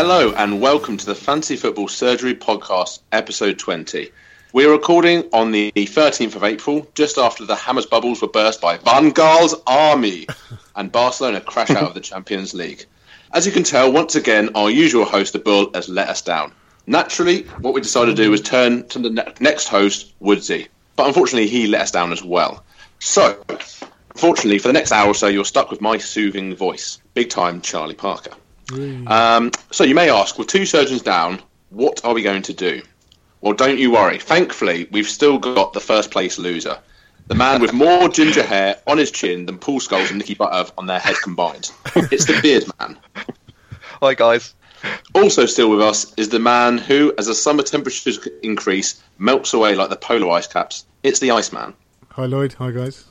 [0.00, 4.12] Hello and welcome to the Fancy Football Surgery Podcast, episode 20.
[4.52, 8.76] We're recording on the 13th of April, just after the Hammers bubbles were burst by
[8.76, 10.28] Van Gaal's army
[10.76, 12.84] and Barcelona crash out of the Champions League.
[13.34, 16.52] As you can tell, once again, our usual host, the Bull, has let us down.
[16.86, 20.68] Naturally, what we decided to do was turn to the ne- next host, Woodsy.
[20.94, 22.62] But unfortunately, he let us down as well.
[23.00, 23.44] So,
[24.10, 27.00] unfortunately, for the next hour or so, you're stuck with my soothing voice.
[27.14, 28.34] Big time Charlie Parker.
[29.06, 31.40] Um, so you may ask, with two surgeons down,
[31.70, 32.82] what are we going to do?
[33.40, 34.18] Well, don't you worry.
[34.18, 36.78] Thankfully, we've still got the first place loser.
[37.28, 40.72] The man with more ginger hair on his chin than Paul Scholes and Nicky Butt
[40.78, 41.70] on their head combined.
[41.94, 42.98] It's the beard man.
[44.00, 44.54] Hi guys.
[45.14, 49.74] Also, still with us is the man who, as the summer temperatures increase, melts away
[49.74, 50.86] like the polar ice caps.
[51.02, 51.74] It's the Iceman.
[52.10, 53.04] Hi Lloyd, hi guys.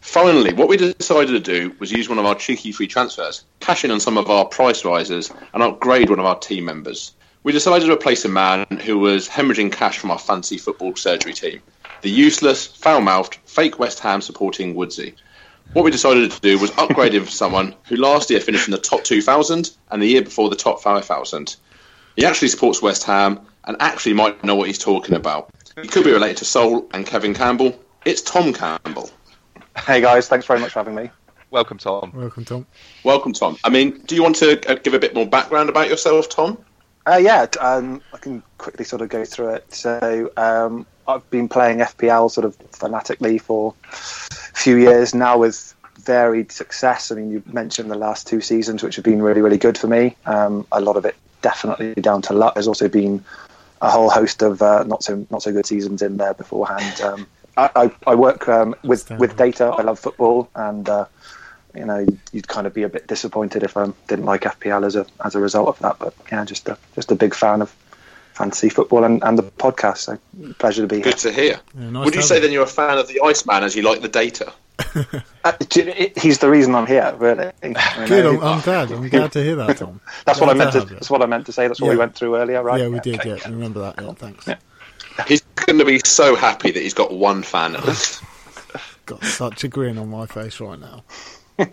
[0.00, 3.84] Finally, what we decided to do was use one of our cheeky free transfers, cash
[3.84, 7.12] in on some of our price rises, and upgrade one of our team members.
[7.42, 11.32] We decided to replace a man who was hemorrhaging cash from our fancy football surgery
[11.32, 11.62] team,
[12.02, 15.14] the useless, foul mouthed, fake West Ham supporting Woodsy.
[15.74, 18.72] What we decided to do was upgrade him for someone who last year finished in
[18.72, 21.56] the top 2,000 and the year before the top 5,000.
[22.16, 25.50] He actually supports West Ham and actually might know what he's talking about.
[25.80, 27.78] He could be related to Sol and Kevin Campbell.
[28.04, 29.10] It's Tom Campbell.
[29.86, 31.10] Hey guys, thanks very much for having me.
[31.50, 32.12] Welcome, Tom.
[32.14, 32.66] Welcome Tom.
[33.02, 33.56] Welcome, Tom.
[33.64, 36.58] I mean, do you want to uh, give a bit more background about yourself, Tom?
[37.06, 39.72] Uh, yeah, um, I can quickly sort of go through it.
[39.72, 43.96] So um, I've been playing FPL sort of fanatically for a
[44.54, 47.10] few years now with varied success.
[47.10, 49.88] I mean, you mentioned the last two seasons, which have been really, really good for
[49.88, 50.16] me.
[50.26, 52.54] Um, a lot of it definitely down to luck.
[52.54, 53.24] There's also been
[53.80, 57.00] a whole host of uh, not so not so good seasons in there beforehand.
[57.00, 57.26] Um,
[57.60, 59.66] I, I, I work um, with with data.
[59.66, 61.04] I love football, and uh,
[61.74, 64.96] you know you'd kind of be a bit disappointed if I didn't like FPL as
[64.96, 65.98] a as a result of that.
[65.98, 67.74] But yeah, just a just a big fan of
[68.34, 69.98] fantasy football and, and the podcast.
[69.98, 70.18] So
[70.58, 71.04] pleasure to be here.
[71.04, 71.60] Good to hear.
[71.78, 73.82] Yeah, nice Would you say have then you're a fan of the Iceman as you
[73.82, 74.52] like the data?
[75.42, 77.46] Uh, you- it- he's the reason I'm here, really.
[77.62, 78.90] I mean, Good, I'm, I'm glad.
[78.92, 80.00] I'm glad to hear that, Tom.
[80.26, 80.80] that's what I meant to.
[80.80, 80.96] have you.
[80.96, 81.66] That's what I meant to say.
[81.66, 82.78] That's what we went through earlier, right?
[82.80, 83.20] Yeah, we did.
[83.20, 83.30] okay.
[83.36, 83.94] Yeah, I remember that.
[84.02, 84.46] Yeah, thanks.
[84.46, 84.56] Yeah.
[85.26, 85.40] He's
[85.70, 88.22] going to be so happy that he's got one fan at least.
[89.06, 91.02] Got such a grin on my face right now.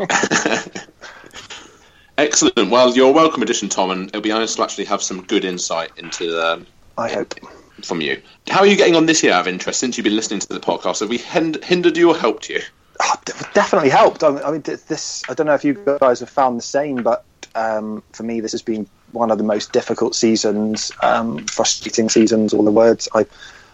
[2.17, 2.71] Excellent.
[2.71, 5.45] Well, you're a welcome addition, Tom, and it'll be nice to actually have some good
[5.45, 6.65] insight into um,
[6.97, 7.35] I hope.
[7.83, 8.21] from you.
[8.49, 10.47] How are you getting on this year out of interest since you've been listening to
[10.47, 11.01] the podcast?
[11.01, 12.61] Have we hind- hindered you or helped you?
[12.99, 13.15] Oh,
[13.53, 14.23] definitely helped.
[14.23, 15.23] I mean, I mean, th- this.
[15.29, 18.51] I don't know if you guys have found the same, but um, for me, this
[18.51, 22.53] has been one of the most difficult seasons, um, frustrating seasons.
[22.53, 23.27] All the words I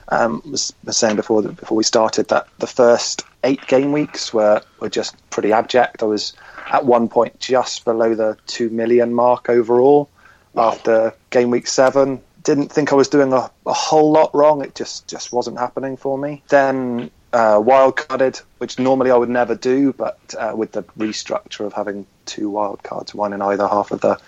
[0.09, 4.61] um, was, saying before that before we started that the first eight game weeks were
[4.79, 6.03] were just pretty abject.
[6.03, 6.33] I was
[6.71, 10.09] at one point just below the two million mark overall
[10.55, 12.21] after game week seven.
[12.43, 14.63] Didn't think I was doing a, a whole lot wrong.
[14.63, 16.43] It just just wasn't happening for me.
[16.49, 21.65] Then uh, wild carded, which normally I would never do, but uh, with the restructure
[21.65, 24.19] of having two wild cards, one in either half of the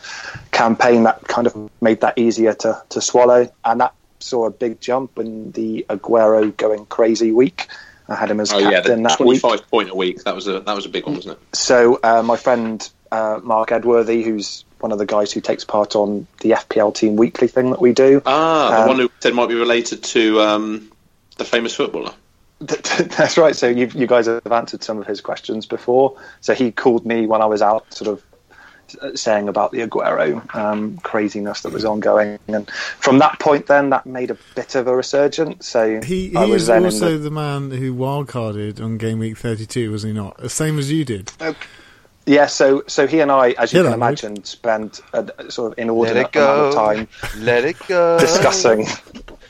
[0.51, 3.51] campaign, that kind of made that easier to, to swallow.
[3.63, 3.93] And that
[4.25, 7.67] saw a big jump in the Aguero going crazy week.
[8.07, 9.41] I had him as Oh yeah, captain the that week.
[9.41, 10.23] 25 point a week.
[10.23, 11.55] That was a that was a big one, wasn't it?
[11.55, 15.95] So uh, my friend uh, Mark Edworthy, who's one of the guys who takes part
[15.95, 19.33] on the FPL Team Weekly thing that we do, Ah, the Um, one who said
[19.33, 20.91] might be related to um,
[21.37, 22.13] the famous footballer.
[22.59, 23.55] That's right.
[23.55, 26.17] So you you guys have answered some of his questions before.
[26.41, 28.34] So he called me when I was out, sort of uh,
[29.15, 34.05] saying about the Aguero um, craziness that was ongoing, and from that point, then that
[34.05, 35.67] made a bit of a resurgence.
[35.67, 39.19] So He I he was is then also the- the man who wildcarded on game
[39.19, 40.37] week 32, was he not?
[40.37, 41.31] The same as you did.
[42.25, 42.45] yeah.
[42.47, 44.21] So so he and I, as you Yeah, can that would.
[44.23, 47.07] imagine, spent a, a sort of Let inordinate it amount of time
[47.39, 48.19] Let it go.
[48.19, 48.87] discussing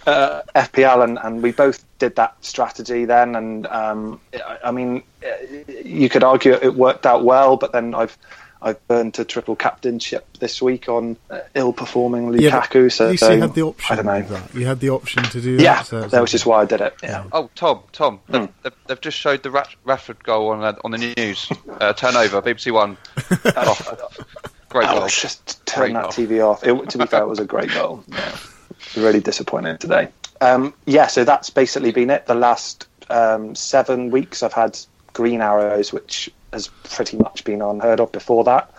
[0.07, 3.35] uh, FPL, and, and we both did that strategy then.
[3.35, 7.95] And um, I, I mean, uh, you could argue it worked out well, but then
[7.95, 8.17] I've
[8.61, 12.83] I've burned a triple captainship this week on uh, ill-performing Lukaku.
[12.83, 13.93] Yeah, so at least you had the option.
[13.93, 14.19] I don't know.
[14.19, 14.55] of that.
[14.55, 15.85] You had the option to do Yeah, that.
[15.85, 16.95] so that was just why I did it.
[17.03, 17.25] Yeah.
[17.31, 18.51] Oh, Tom, Tom, they've, Hmm.
[18.63, 21.49] they've, they've just showed the Rat- Rashford goal on uh, on the news.
[21.81, 22.97] Uh, turnover, BBC One.
[23.45, 24.07] Oh,
[24.69, 25.07] great Oh, goal.
[25.09, 26.11] just turn Great that goal.
[26.25, 26.63] TV off.
[26.65, 28.03] It, to be fair, it was a great goal.
[28.13, 28.37] Yeah.
[28.95, 30.09] Really disappointed today.
[30.41, 32.25] Um, yeah, so that's basically been it.
[32.27, 34.77] The last um, seven weeks, I've had
[35.15, 38.71] green arrows, which has pretty much been unheard of before that.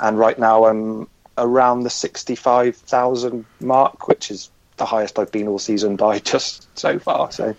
[0.00, 1.06] And right now, I'm
[1.38, 6.98] around the 65,000 mark, which is the highest I've been all season by just so
[6.98, 7.30] far.
[7.30, 7.54] So,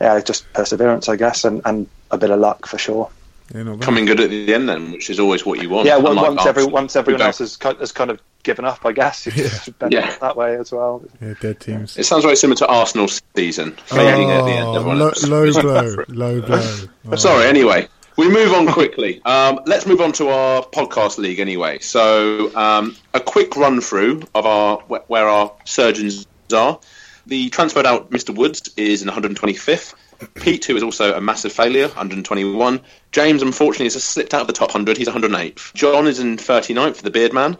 [0.00, 3.10] yeah, just perseverance, I guess, and, and a bit of luck for sure.
[3.54, 3.76] Yeah.
[3.80, 5.86] Coming good at the end then, which is always what you want.
[5.86, 8.84] Yeah, well, once every once everyone else has, has kind of given up.
[8.84, 10.14] I guess you just Yeah.
[10.20, 11.02] that way as well.
[11.20, 11.96] Yeah, dead teams.
[11.98, 14.66] It sounds very similar to Arsenal's season, fading at the end.
[14.68, 15.26] Oh, Everyone low, else.
[15.26, 16.74] low blow, low blow.
[17.10, 17.16] Oh.
[17.16, 17.46] Sorry.
[17.46, 19.20] Anyway, we move on quickly.
[19.24, 21.38] Um, let's move on to our podcast league.
[21.40, 26.78] Anyway, so um, a quick run through of our where our surgeons are.
[27.26, 28.34] The transferred out Mr.
[28.34, 29.94] Woods is in 125th.
[30.34, 32.80] Pete, who is also a massive failure, 121.
[33.12, 34.96] James, unfortunately, has slipped out of the top 100.
[34.96, 35.74] He's 108th.
[35.74, 37.56] John is in 39th, for the Beard Man.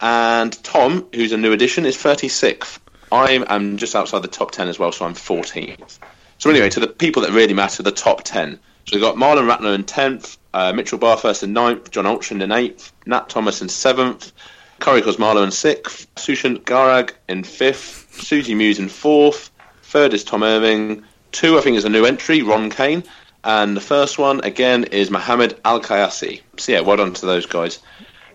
[0.00, 2.78] And Tom, who's a new addition, is 36th.
[3.12, 5.98] I am just outside the top 10 as well, so I'm 14th.
[6.38, 8.58] So anyway, to the people that really matter, the top 10.
[8.86, 12.50] So we've got Marlon Ratner in 10th, uh, Mitchell Barfirst in 9th, John Altrin in
[12.50, 14.32] 8th, Nat Thomas in 7th,
[14.80, 19.50] Corey Cosmalo in 6th, Sushant Garag in 5th, Susie Muse in 4th,
[19.82, 23.04] third is Tom Irving, two I think is a new entry, Ron Kane,
[23.44, 26.42] and the first one again is Mohammed Al Kayasi.
[26.58, 27.78] So yeah, well done to those guys.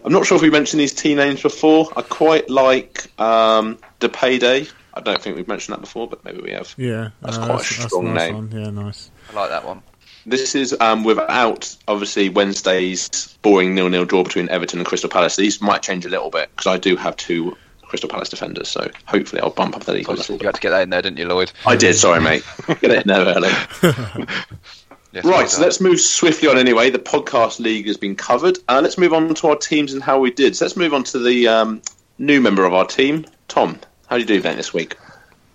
[0.06, 1.90] I'm not sure if we mentioned these team names before.
[1.96, 4.68] I quite like um, De Payday.
[4.94, 6.74] I don't think we've mentioned that before, but maybe we have.
[6.78, 8.36] Yeah, That's uh, quite a strong nice name.
[8.36, 8.51] One.
[8.51, 9.12] Yeah, nice.
[9.31, 9.81] I like that one.
[10.25, 15.36] This is um, without obviously Wednesday's boring nil-nil draw between Everton and Crystal Palace.
[15.36, 18.90] These might change a little bit because I do have two Crystal Palace defenders, so
[19.06, 20.45] hopefully I'll bump up the league a little You bit.
[20.45, 21.52] had to get that in there, didn't you, Lloyd?
[21.66, 22.44] I did, sorry mate.
[22.68, 23.50] Get it in there early.
[25.11, 26.91] Yes, Right, so let's move swiftly on anyway.
[26.91, 28.59] The podcast league has been covered.
[28.67, 30.56] Uh, let's move on to our teams and how we did.
[30.56, 31.81] So let's move on to the um,
[32.19, 33.79] new member of our team, Tom.
[34.06, 34.97] How did you do mate, this week?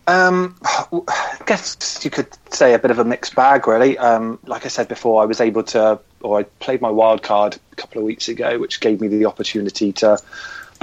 [0.06, 3.96] Um, I guess you could say a bit of a mixed bag, really.
[3.96, 7.56] Um, like I said before, I was able to, or I played my wild card
[7.72, 10.18] a couple of weeks ago, which gave me the opportunity to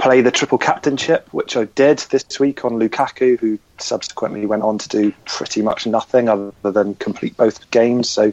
[0.02, 4.78] play the triple captainship, which I did this week on Lukaku, who subsequently went on
[4.78, 8.10] to do pretty much nothing other than complete both games.
[8.10, 8.32] So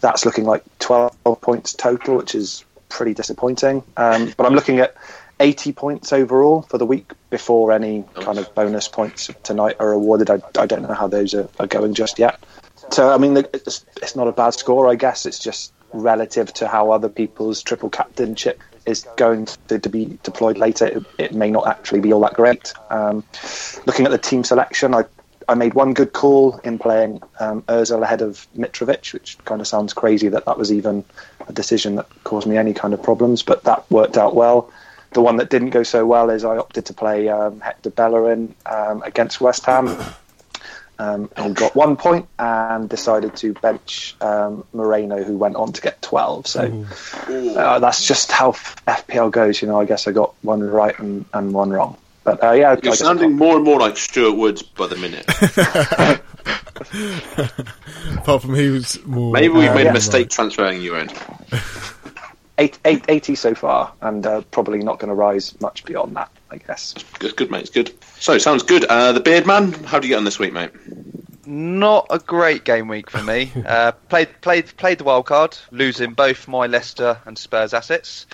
[0.00, 1.12] that's looking like 12
[1.42, 3.82] points total, which is pretty disappointing.
[3.98, 4.94] Um, but I'm looking at
[5.38, 10.30] 80 points overall for the week before any kind of bonus points tonight are awarded.
[10.30, 12.42] I, I don't know how those are, are going just yet.
[12.90, 15.26] So, I mean, it's, it's not a bad score, I guess.
[15.26, 20.58] It's just relative to how other people's triple captainship is going to, to be deployed
[20.58, 20.86] later.
[20.86, 22.72] It, it may not actually be all that great.
[22.90, 23.24] Um,
[23.86, 25.04] looking at the team selection, I
[25.48, 29.66] I made one good call in playing um, Ozil ahead of Mitrovic, which kind of
[29.66, 31.04] sounds crazy that that was even
[31.48, 34.70] a decision that caused me any kind of problems, but that worked out well.
[35.12, 38.54] The one that didn't go so well is I opted to play um, Hector Bellerin
[38.66, 39.88] um, against West Ham.
[41.02, 45.80] Um, and got one point and decided to bench um, Moreno, who went on to
[45.80, 46.46] get 12.
[46.46, 46.86] So
[47.28, 49.60] uh, that's just how FPL goes.
[49.60, 51.96] You know, I guess I got one right and, and one wrong.
[52.22, 55.24] But uh, yeah, You're sounding more and more like Stuart Woods by the minute.
[58.18, 59.32] Apart from he was more.
[59.32, 59.90] Maybe we've uh, made yeah.
[59.90, 61.10] a mistake transferring you in.
[62.58, 66.30] eight, eight, 80 so far, and uh, probably not going to rise much beyond that,
[66.52, 66.94] I guess.
[67.18, 67.62] Good, good, mate.
[67.62, 67.92] It's good.
[68.18, 68.84] So, sounds good.
[68.84, 70.70] Uh, the Beard Man, how do you get on this week, mate?
[71.46, 73.50] Not a great game week for me.
[73.66, 78.26] Uh, played played played the wild card, losing both my Leicester and Spurs assets,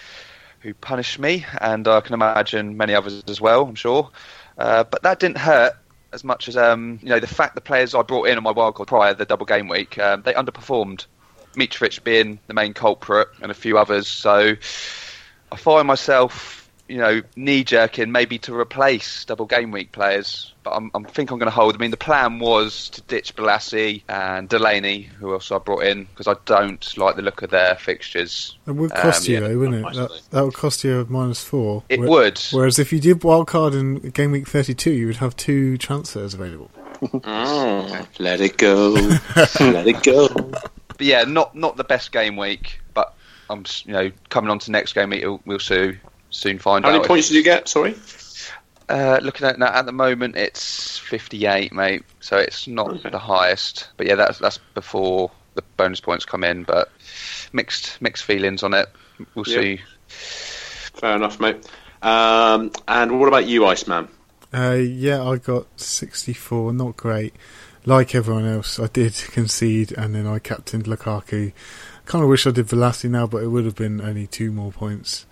[0.61, 3.67] who punished me, and I can imagine many others as well.
[3.67, 4.11] I'm sure,
[4.57, 5.75] uh, but that didn't hurt
[6.13, 8.51] as much as um, you know the fact the players I brought in on my
[8.51, 11.07] wild card prior to the double game week um, they underperformed.
[11.55, 14.07] Mitrovic being the main culprit, and a few others.
[14.07, 14.55] So
[15.51, 16.58] I find myself,
[16.89, 21.31] you know, knee jerking maybe to replace double game week players, but I'm, I'm think
[21.31, 21.75] I'm going to hold.
[21.75, 26.05] I mean, the plan was to ditch Bolasie and Delaney, who else I brought in,
[26.05, 28.57] because I don't like the look of their fixtures.
[28.67, 29.95] It would cost Um, you, yeah, though, wouldn't it?
[29.95, 31.85] That, that would cost you a minus four.
[31.91, 32.41] It Whe- would.
[32.53, 36.71] Whereas if you did wildcard in game week 32, you would have two transfers available.
[37.25, 38.91] Oh, let it go.
[39.61, 40.29] let it go.
[40.99, 43.15] But yeah, not not the best game week, but
[43.49, 46.01] I'm you know coming on to next game week, we'll, we'll soon
[46.31, 46.95] soon find How out.
[46.95, 47.69] many points did you get?
[47.69, 47.95] Sorry.
[48.89, 52.03] Uh, looking at that at the moment, it's 58, mate.
[52.21, 53.11] So it's not Okay.
[53.11, 56.63] the highest, but yeah, that's that's before the bonus points come in.
[56.65, 56.91] But
[57.53, 58.89] mixed mixed feelings on it.
[59.35, 59.63] We'll Yep.
[59.63, 59.81] see.
[60.09, 61.67] Fair enough, mate.
[62.03, 64.09] Um, and what about you, Iceman?
[64.55, 66.73] Uh, yeah, I got 64.
[66.73, 67.35] Not great.
[67.85, 71.53] Like everyone else, I did concede, and then I captained Lukaku.
[72.07, 74.73] Kind of wish I did Bolasie now, but it would have been only two more
[74.73, 75.27] points.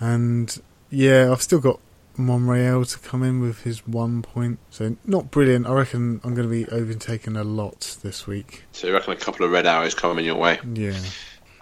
[0.00, 0.60] And
[0.90, 1.80] yeah, I've still got
[2.16, 4.58] Monreal to come in with his one point.
[4.70, 5.66] So not brilliant.
[5.66, 8.64] I reckon I'm going to be overtaken a lot this week.
[8.72, 10.58] So you reckon a couple of red arrows coming your way?
[10.72, 10.98] Yeah.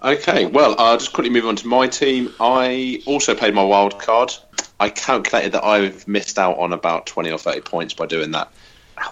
[0.03, 2.31] Okay, well, I'll just quickly move on to my team.
[2.39, 4.35] I also played my wild card.
[4.79, 8.53] I calculated that I've missed out on about 20 or 30 points by doing that.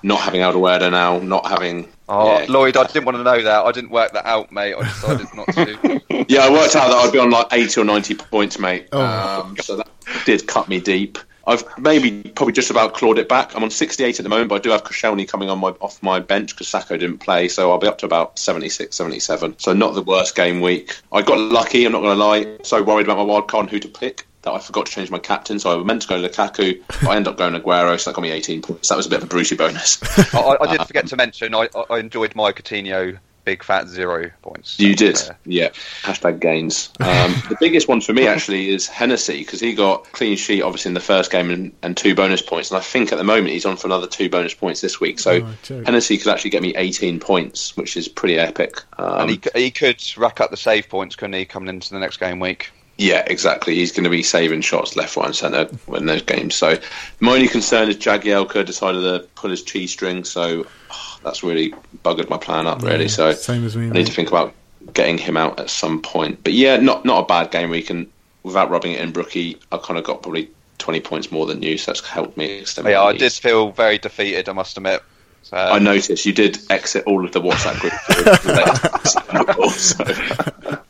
[0.03, 1.89] Not having Alderweireld now, not having.
[2.09, 2.47] Oh, yeah.
[2.49, 3.65] Lloyd, I didn't want to know that.
[3.65, 4.75] I didn't work that out, mate.
[4.75, 6.03] I decided not to.
[6.29, 8.89] Yeah, I worked out that I'd be on like 80 or 90 points, mate.
[8.93, 9.43] Oh.
[9.43, 9.89] Um, so that
[10.25, 11.19] did cut me deep.
[11.47, 13.57] I've maybe probably just about clawed it back.
[13.57, 16.01] I'm on 68 at the moment, but I do have Koscielny coming on my off
[16.03, 19.59] my bench because Sakho didn't play, so I'll be up to about 76, 77.
[19.59, 20.97] So not the worst game week.
[21.11, 21.85] I got lucky.
[21.85, 22.59] I'm not going to lie.
[22.63, 25.11] So worried about my wild card and who to pick that I forgot to change
[25.11, 25.59] my captain.
[25.59, 28.23] So I meant to go Lukaku, but I ended up going Aguero, so that got
[28.23, 28.89] me 18 points.
[28.89, 30.01] That was a bit of a Brucey bonus.
[30.35, 34.79] I, I did forget to mention I, I enjoyed my Coutinho big fat zero points.
[34.79, 35.71] You did, yeah.
[36.03, 36.91] Hashtag gains.
[37.01, 40.91] Um, the biggest one for me actually is Hennessy because he got clean sheet obviously
[40.91, 43.49] in the first game and, and, two bonus points, and I think at the moment
[43.49, 45.19] he's on for another two bonus points this week.
[45.19, 48.83] So oh, Hennessy could actually get me 18 points, which is pretty epic.
[48.99, 51.99] Um, and he, he could rack up the save points, couldn't he, coming into the
[51.99, 52.71] next game week?
[53.03, 53.75] Yeah, exactly.
[53.75, 56.55] He's going to be saving shots left, right, and centre in those games.
[56.55, 56.79] So
[57.19, 61.75] my only concern is Jagielka decided to pull his cheese string, so oh, that's really
[62.05, 62.81] buggered my plan up.
[62.81, 63.89] Really, yeah, so same as me.
[63.89, 64.55] I need to think about
[64.95, 66.45] getting him out at some point.
[66.45, 68.07] But yeah, not not a bad game week, and
[68.45, 71.79] without rubbing it in, Brookie, I kind of got probably twenty points more than you,
[71.79, 72.87] so that's helped me extend.
[72.87, 74.49] Yeah, I did feel very defeated.
[74.49, 75.03] I must admit.
[75.43, 77.95] So, I um, noticed you did exit all of the WhatsApp group.
[80.69, 80.79] so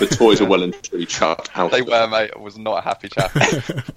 [0.00, 1.70] the toys are well and truly chucked out.
[1.70, 2.32] They were, mate.
[2.34, 3.36] I was not a happy chap.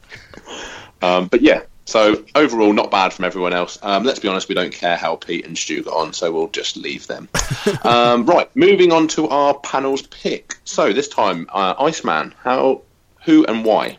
[1.02, 3.78] um, but yeah, so overall, not bad from everyone else.
[3.82, 6.48] Um, let's be honest, we don't care how Pete and Stu got on, so we'll
[6.48, 7.28] just leave them.
[7.84, 10.56] um, right, moving on to our panel's pick.
[10.64, 12.84] So this time, uh, Iceman, how,
[13.26, 13.98] who, and why?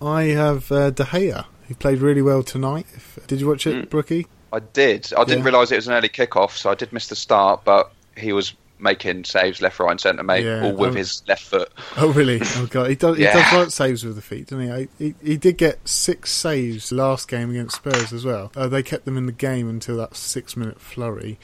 [0.00, 1.46] I have uh, De Gea.
[1.68, 2.86] He played really well tonight.
[3.28, 3.88] Did you watch it, mm.
[3.88, 4.26] Brookie?
[4.52, 5.12] I did.
[5.16, 5.44] I didn't yeah.
[5.44, 8.52] realise it was an early kickoff, so I did miss the start, but he was
[8.82, 11.72] making saves left, right, and centre, mate, yeah, all with um, his left foot.
[11.96, 12.40] Oh, really?
[12.42, 12.90] Oh, God.
[12.90, 13.32] He does, yeah.
[13.32, 15.04] he does like saves with the feet, doesn't he?
[15.06, 15.14] he?
[15.22, 18.52] He did get six saves last game against Spurs as well.
[18.56, 21.38] Uh, they kept them in the game until that six minute flurry.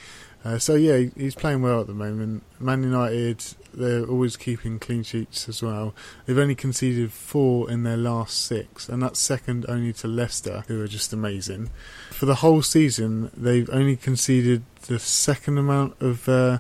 [0.45, 2.43] Uh, so, yeah, he's playing well at the moment.
[2.61, 5.95] Man United, they're always keeping clean sheets as well.
[6.27, 10.81] They've only conceded four in their last six, and that's second only to Leicester, who
[10.83, 11.71] are just amazing.
[12.11, 16.29] For the whole season, they've only conceded the second amount of.
[16.29, 16.59] Uh,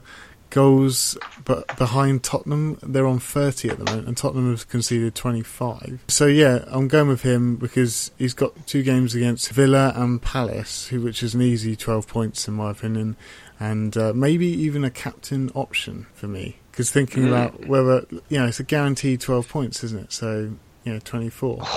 [0.50, 2.78] goals but behind Tottenham.
[2.82, 6.04] They're on 30 at the moment, and Tottenham have conceded 25.
[6.08, 10.88] So yeah, I'm going with him because he's got two games against Villa and Palace,
[10.88, 13.16] who, which is an easy 12 points in my opinion,
[13.58, 16.58] and uh, maybe even a captain option for me.
[16.70, 17.28] Because thinking mm.
[17.28, 20.12] about whether you know, it's a guaranteed 12 points, isn't it?
[20.12, 20.52] So
[20.84, 21.62] you know, 24.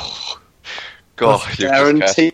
[1.21, 2.33] God, guaranteed.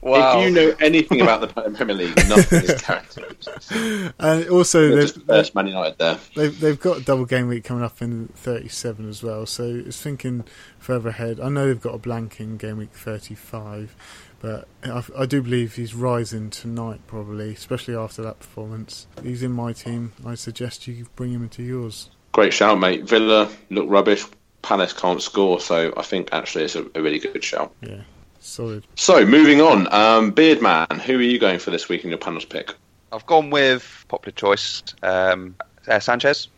[0.00, 0.38] wow.
[0.38, 4.14] If you know anything about the Premier League, nothing is guaranteed.
[4.20, 6.18] And also, they've, first Man United there.
[6.36, 9.46] They've, they've got a double game week coming up in 37 as well.
[9.46, 10.44] So it's thinking
[10.78, 11.40] further ahead.
[11.40, 13.96] I know they've got a blank in game week 35,
[14.40, 19.08] but I, I do believe he's rising tonight, probably, especially after that performance.
[19.24, 20.12] He's in my team.
[20.24, 22.10] I suggest you bring him into yours.
[22.30, 23.02] Great shout, mate.
[23.04, 24.24] Villa look rubbish.
[24.62, 27.72] Palace can't score, so I think actually it's a, a really good shout.
[27.80, 28.02] Yeah,
[28.40, 28.86] solid.
[28.96, 32.44] So moving on, um, Beardman, who are you going for this week in your panel's
[32.44, 32.74] pick?
[33.12, 36.48] I've gone with popular choice, um, uh, Sanchez.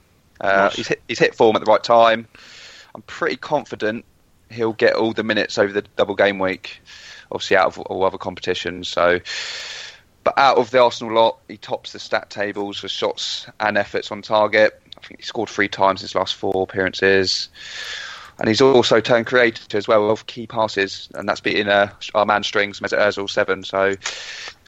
[0.41, 0.77] Uh, nice.
[0.77, 2.27] he's, hit, he's hit form at the right time.
[2.95, 4.05] I'm pretty confident
[4.51, 6.81] he'll get all the minutes over the double game week,
[7.31, 8.89] obviously out of all other competitions.
[8.89, 9.21] So,
[10.25, 14.11] but out of the Arsenal lot, he tops the stat tables for shots and efforts
[14.11, 14.81] on target.
[15.03, 17.49] I think he scored three times in his last four appearances.
[18.39, 22.25] And he's also turned creator as well of key passes, and that's beating uh, our
[22.25, 23.63] man strings, Mesut Ozil, seven.
[23.63, 23.95] So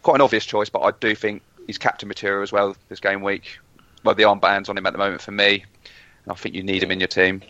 [0.02, 3.22] quite an obvious choice, but I do think he's captain material as well this game
[3.22, 3.58] week.
[4.04, 5.64] Well, the armbands on him at the moment for me.
[6.28, 7.42] I think you need him in your team.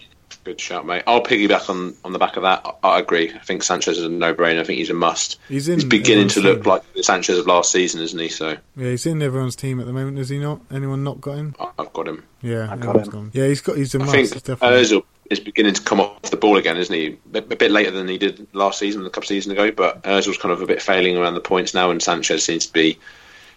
[0.44, 1.04] Good shout, mate.
[1.06, 2.62] I'll piggyback on, on the back of that.
[2.82, 3.32] I, I agree.
[3.32, 4.60] I think Sanchez is a no-brainer.
[4.60, 5.38] I think he's a must.
[5.48, 6.70] He's, in he's beginning to look team.
[6.70, 8.28] like the Sanchez of last season, isn't he?
[8.28, 10.18] So yeah, he's in everyone's team at the moment.
[10.18, 10.60] Is he not?
[10.70, 11.54] Anyone not got him?
[11.78, 12.24] I've got him.
[12.40, 13.08] Yeah, I've got him.
[13.08, 13.30] Gone.
[13.32, 13.76] Yeah, he's got.
[13.76, 14.12] He's a I must.
[14.34, 17.18] Think Ozil is beginning to come off the ball again, isn't he?
[17.34, 19.70] A bit later than he did last season, a couple of seasons ago.
[19.70, 22.72] But Ozil's kind of a bit failing around the points now, and Sanchez seems to
[22.72, 22.98] be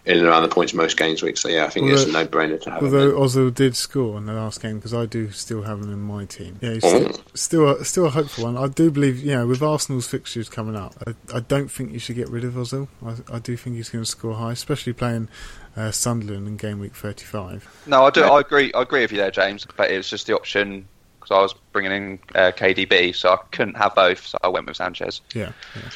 [0.06, 1.38] in and around the points most games week.
[1.38, 2.84] So yeah, I think although, it's a no-brainer to have.
[2.84, 6.02] Although Ozil did score in the last game because I do still have him in
[6.02, 6.60] my team.
[6.62, 7.22] Yeah, he's still, oh.
[7.34, 8.58] still a, still a hopeful one.
[8.58, 12.00] I do believe, you know, with Arsenal's fixtures coming up, I, I don't think you
[12.00, 12.88] should get rid of Ozil.
[13.04, 15.28] I, I do think he's going to score high, especially playing
[15.76, 17.84] uh, Sunderland in game week 35.
[17.88, 18.24] No, I do.
[18.24, 18.72] I agree.
[18.74, 19.66] I agree with you there, James.
[19.76, 20.88] But it was just the option
[21.20, 24.24] because I was bringing in uh, KDB, so I couldn't have both.
[24.26, 25.22] So I went with Sanchez.
[25.34, 25.52] Yeah.
[25.76, 25.90] yeah.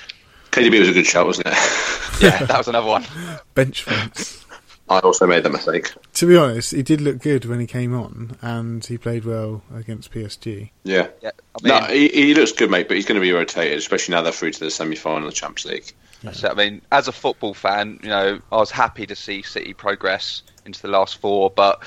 [0.51, 1.53] KDB was a good shout, wasn't it?
[2.22, 3.06] yeah, that was another one.
[3.53, 4.46] Bench fence.
[4.89, 5.94] I also made that mistake.
[6.15, 9.62] To be honest, he did look good when he came on, and he played well
[9.75, 10.72] against PSG.
[10.84, 12.88] Yeah, yeah I mean, no, he, he, looks good, mate.
[12.88, 15.32] But he's going to be rotated, especially now they're through to the semi-final of the
[15.32, 15.94] Champions League.
[16.24, 16.32] Yeah.
[16.32, 19.74] So, I mean, as a football fan, you know, I was happy to see City
[19.74, 21.84] progress into the last four, but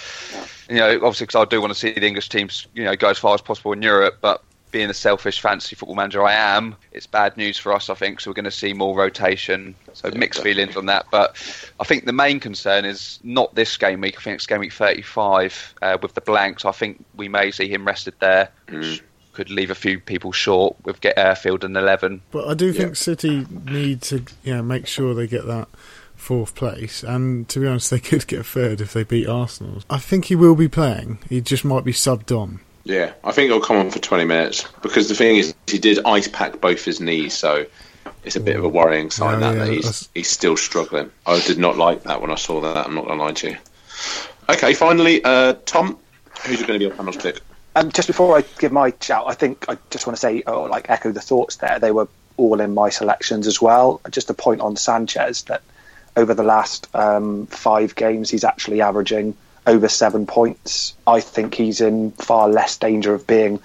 [0.69, 3.11] you know, obviously, because I do want to see the English teams, you know, go
[3.11, 4.19] as far as possible in Europe.
[4.21, 4.43] But
[4.73, 7.89] being a selfish fantasy football manager I am, it's bad news for us.
[7.91, 8.31] I think so.
[8.31, 9.75] We're going to see more rotation.
[9.93, 11.07] So mixed feelings on that.
[11.11, 11.37] But
[11.79, 14.17] I think the main concern is not this game week.
[14.19, 16.65] I think it's game week 35 uh, with the blanks.
[16.65, 18.49] I think we may see him rested there.
[18.69, 19.03] which
[19.35, 22.23] Could leave a few people short with get Airfield and 11.
[22.31, 22.73] But I do Yeah.
[22.73, 25.69] think City need to yeah make sure they get that
[26.17, 29.83] fourth place, and to be honest, they could get third if they beat Arsenal.
[29.91, 31.19] I think he will be playing.
[31.29, 32.61] He just might be subbed on.
[32.85, 36.05] Yeah, I think he'll come on for 20 minutes because the thing is, he did
[36.05, 37.67] ice pack both his knees, so
[38.25, 41.11] it's a bit of a worrying sign Yeah, that, yeah, that he's, he's still struggling.
[41.27, 43.51] I did not like that when I saw that, I'm not going to lie to
[43.51, 43.57] you.
[44.49, 45.99] Okay, finally, uh, Tom,
[46.45, 47.41] who's going to be your panel's pick?
[47.75, 50.65] Um, just before I give my shout, I think I just want to say, oh,
[50.65, 51.79] like echo the thoughts there.
[51.79, 54.01] They were all in my selections as well.
[54.11, 55.63] Just a point on Sanchez that
[56.17, 59.35] over the last um, five games, he's actually averaging
[59.67, 60.95] over seven points.
[61.07, 63.61] I think he's in far less danger of being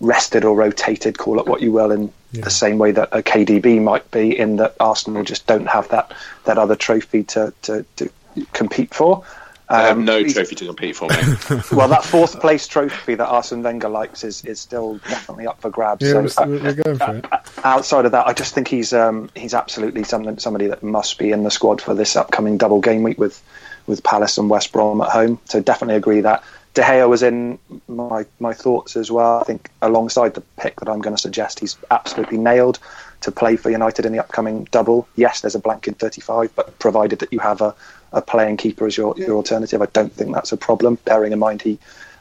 [0.00, 2.42] rested or rotated, call it what you will, in Yeah.
[2.44, 6.12] the same way that a KDB might be, in that Arsenal just don't have that,
[6.44, 8.10] that other trophy to, to, to
[8.52, 9.22] compete for.
[9.68, 11.70] I have Um, no trophy to compete for, mate.
[11.72, 15.70] well, that fourth place trophy that Arsene Wenger likes is, is still definitely up for
[15.70, 16.04] grabs.
[16.06, 17.32] Yeah, so, we're, we're going for it.
[17.32, 21.18] uh, outside of that, I just think he's um, he's absolutely something somebody that must
[21.18, 23.42] be in the squad for this upcoming double game week with
[23.86, 25.38] with Palace and West Brom at home.
[25.44, 26.42] So definitely agree that
[26.74, 29.40] De Gea was in my my thoughts as well.
[29.40, 32.78] I think alongside the pick that I'm going to suggest, he's absolutely nailed
[33.22, 35.08] to play for United in the upcoming double.
[35.16, 37.74] Yes, there's a blank in 35, but provided that you have a,
[38.12, 40.98] a playing keeper as your, your alternative, I don't think that's a problem.
[41.06, 41.78] Bearing in mind he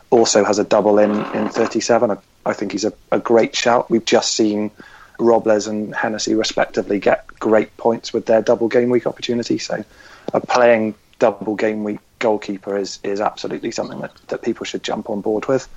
[0.09, 2.11] also has a double in, in 37.
[2.11, 3.89] I, I think he's a, a great shout.
[3.89, 4.71] We've just seen
[5.19, 9.57] Robles and Hennessy respectively get great points with their double game week opportunity.
[9.57, 9.83] So
[10.33, 15.09] a playing double game week goalkeeper is, is absolutely something that, that people should jump
[15.09, 15.67] on board with.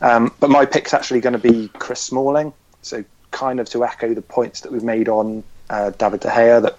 [0.00, 2.52] Um, but my pick's actually going to be Chris Smalling.
[2.82, 6.62] So kind of to echo the points that we've made on uh, David De Gea
[6.62, 6.78] that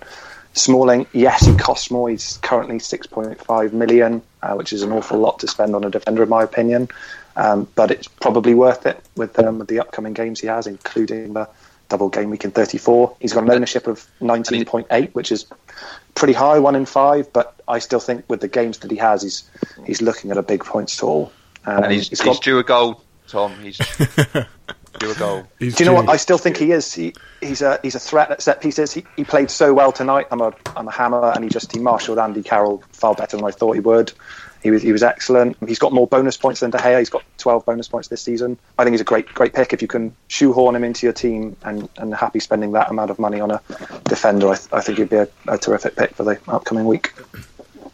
[0.54, 2.10] Smalling, yes, he costs more.
[2.10, 6.24] He's currently 6.5 million, uh, which is an awful lot to spend on a defender,
[6.24, 6.88] in my opinion.
[7.36, 11.34] Um, but it's probably worth it with, um, with the upcoming games he has, including
[11.34, 11.50] the
[11.90, 13.16] double game week in 34.
[13.20, 15.46] He's got an ownership of 19.8, which is
[16.16, 17.32] pretty high, one in five.
[17.34, 19.50] But I still think with the games that he has, he's
[19.86, 21.32] he's looking at a big points total.
[21.66, 23.54] Um, And he's, he's he's got- due a goal, Tom.
[23.62, 23.78] He's
[25.00, 25.48] due a goal.
[25.60, 26.06] He's Do you know due.
[26.06, 26.14] what?
[26.14, 26.94] I still think he is.
[26.94, 28.94] He, he's a he's a threat at set pieces.
[28.94, 30.28] He, he played so well tonight.
[30.32, 33.46] I'm a I'm a hammer, and he just he marshalled Andy Carroll far better than
[33.46, 34.12] I thought he would.
[34.66, 35.56] He was he was excellent.
[35.68, 36.98] He's got more bonus points than De Gea.
[36.98, 38.58] He's got 12 bonus points this season.
[38.80, 41.56] I think he's a great great pick if you can shoehorn him into your team
[41.62, 43.62] and and happy spending that amount of money on a
[44.06, 44.48] defender.
[44.48, 47.14] I, I think he'd be a, a terrific pick for the upcoming week.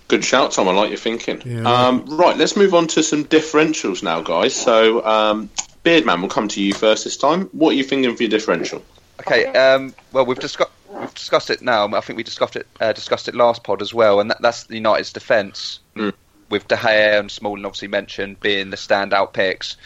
[0.07, 0.69] Good shout, Tom.
[0.69, 1.41] I like your thinking.
[1.43, 1.69] Yeah.
[1.69, 4.55] Um, right, let's move on to some differentials now, guys.
[4.55, 5.49] So, um,
[5.83, 7.49] Beardman, we'll come to you first this time.
[7.51, 8.81] What are you thinking for your differential?
[9.19, 9.47] Okay.
[9.47, 11.93] Um, well, we've discussed we've discussed it now.
[11.93, 14.63] I think we discussed it uh, discussed it last pod as well, and that, that's
[14.63, 16.13] the United's defence Mm.
[16.51, 19.77] With De Gea and Smalling obviously mentioned being the standout picks,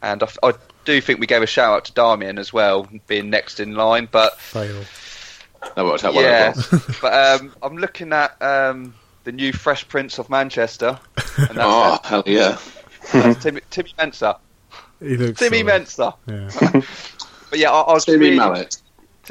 [0.00, 0.52] and I
[0.84, 4.08] do think we gave a shout out to Darmian as well, being next in line.
[4.10, 4.84] But Fail.
[5.76, 6.22] That worked out well.
[6.24, 6.82] yeah, well.
[7.02, 10.98] but um, I'm looking at um, the new Fresh Prince of Manchester,
[11.36, 12.58] and that's, Oh, hell yeah.
[13.12, 14.38] that's Timmy, Timmy Mensah.
[15.00, 15.82] He looks Timmy solid.
[15.84, 16.16] Mensah.
[16.74, 16.80] Yeah.
[17.50, 18.80] But yeah, I, I was Timmy really, Mallet.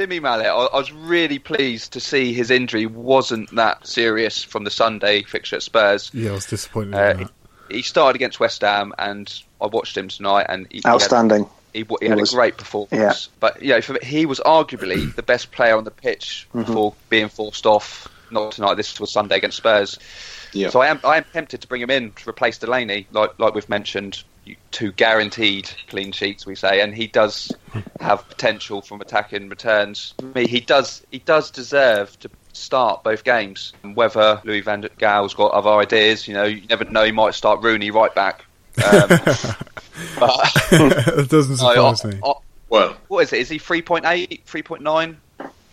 [0.01, 4.63] Timmy Mallet, I, I was really pleased to see his injury wasn't that serious from
[4.63, 6.09] the Sunday fixture at Spurs.
[6.13, 6.95] yeah, I was disappointed.
[6.95, 7.31] Uh, in he, that.
[7.75, 11.47] he started against West Ham, and I watched him tonight, and he, he had, Outstanding.
[11.73, 12.91] he, he had was- a great performance.
[12.91, 13.13] yeah.
[13.39, 16.61] But you know, for, he was arguably the best player on the pitch Mm-hmm.
[16.65, 18.07] before being forced off.
[18.31, 18.75] Not tonight.
[18.75, 19.99] This was Sunday against Spurs.
[20.53, 20.69] Yeah.
[20.69, 23.53] So I am I am tempted to bring him in to replace Delaney, like like
[23.53, 27.51] we've mentioned, you- two guaranteed clean sheets we say, and he does
[27.99, 30.13] have potential from attacking returns.
[30.19, 33.73] I mean, he does he does deserve to start both games.
[33.93, 37.03] Whether Louis van Gaal's got other ideas, you know, you never know.
[37.03, 38.45] He might start Rooney right back.
[38.77, 39.07] Um,
[40.19, 42.19] but that doesn't surprise me.
[42.23, 42.33] I- I-
[42.69, 43.39] Well, what is it?
[43.41, 45.15] Is he 3.8, 3.9?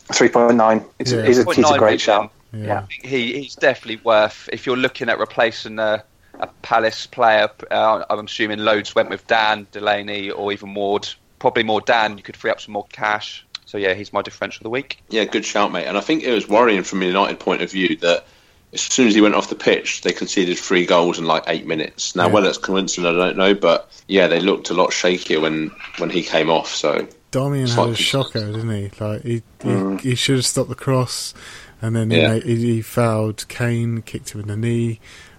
[0.08, 0.84] 3.9.
[0.98, 1.22] He's, Yeah.
[1.24, 2.32] he's, a, he's a great shout.
[2.52, 2.64] Yeah.
[2.64, 2.86] yeah.
[3.08, 6.02] he he's definitely worth if you're looking at replacing a,
[6.40, 7.48] a Palace player.
[7.70, 11.08] Uh, I'm assuming loads went with Dan Delaney or even Ward.
[11.38, 12.16] Probably more Dan.
[12.16, 13.44] You could free up some more cash.
[13.66, 15.02] So yeah, he's my differential of the week.
[15.10, 15.84] yeah, good shout, mate.
[15.86, 18.24] And I think it was worrying from a United point of view that
[18.72, 21.66] as soon as he went off the pitch, they conceded three goals in like eight
[21.66, 22.16] minutes.
[22.16, 22.32] Now, Yeah.
[22.32, 26.08] whether it's coincidence, I don't know, but yeah, they looked a lot shakier when, when
[26.10, 26.74] he came off.
[26.74, 28.90] So, Darmian had a shocker, didn't he?
[28.98, 30.00] Like he he, Mm.
[30.00, 31.34] he should have stopped the cross,
[31.82, 32.28] and then he, Yeah.
[32.34, 34.98] made, he, he fouled Kane, kicked him in the knee,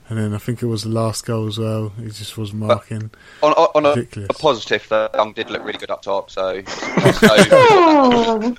[0.10, 1.90] And then I think it was the last goal as well.
[1.90, 3.12] He just was marking.
[3.44, 6.32] On, on, on a, a positive, the Young did look really good up top.
[6.32, 8.56] So, so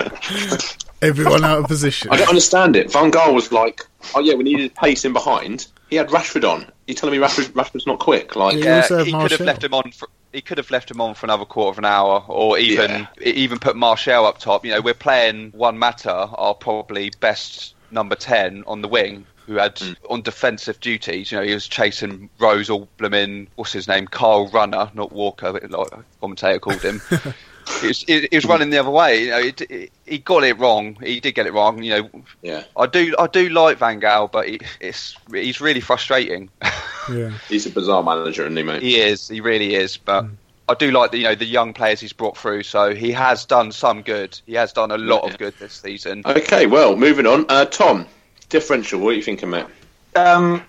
[1.02, 2.10] Everyone out of position.
[2.12, 2.92] I don't understand it.
[2.92, 3.80] Van Gaal was like,
[4.14, 6.70] "Oh yeah, we needed pace in behind." He had Rashford on.
[6.86, 8.36] You're telling me Rashford, Rashford's not quick?
[8.36, 8.64] Like, Yeah.
[8.64, 9.90] yeah, also have he could have left him on.
[9.92, 13.08] For, he could have left him on for another quarter of an hour, or even
[13.18, 13.32] Yeah.
[13.32, 14.64] even put Martial up top.
[14.64, 19.56] You know, we're playing one matter, our probably best number ten on the wing, who
[19.56, 19.92] had Hmm.
[20.08, 21.32] on defensive duties.
[21.32, 23.48] You know, he was chasing Rose all blooming.
[23.56, 24.06] What's his name?
[24.06, 25.88] Carl Runner, not Walker, but like
[26.20, 27.00] commentator called him.
[27.82, 29.24] He was, he was running the other way.
[29.24, 30.96] You know, he, got it wrong.
[31.00, 31.80] He did get it wrong.
[31.82, 32.10] You know,
[32.42, 36.48] yeah, I do I do like Van Gaal, but he, it's he's really frustrating.
[37.10, 37.30] Yeah.
[37.48, 38.82] he's a bizarre manager, isn't he, mate?
[38.82, 39.28] He is.
[39.28, 39.96] He really is.
[39.96, 40.26] But
[40.68, 42.62] I do like the you know the young players he's brought through.
[42.64, 44.38] So he has done some good.
[44.46, 45.30] He has done a lot Yeah.
[45.30, 46.22] of good this season.
[46.26, 47.46] Okay, well, moving on.
[47.48, 48.06] Uh, Tom,
[48.50, 49.00] differential.
[49.00, 49.66] What are you thinking, mate?
[50.14, 50.62] Um,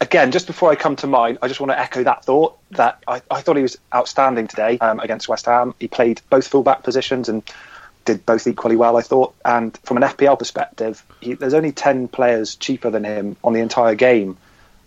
[0.00, 3.02] again, just before I come to mine, I just want to echo that thought that
[3.06, 5.74] I, I thought he was outstanding today um, against West Ham.
[5.78, 7.42] He played both fullback positions and
[8.04, 9.34] did both equally well, I thought.
[9.44, 13.60] And from an FPL perspective, he, there's only 10 players cheaper than him on the
[13.60, 14.36] entire game.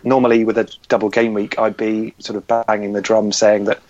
[0.02, 3.80] Normally, with a double game week, I'd be sort of banging the drum saying that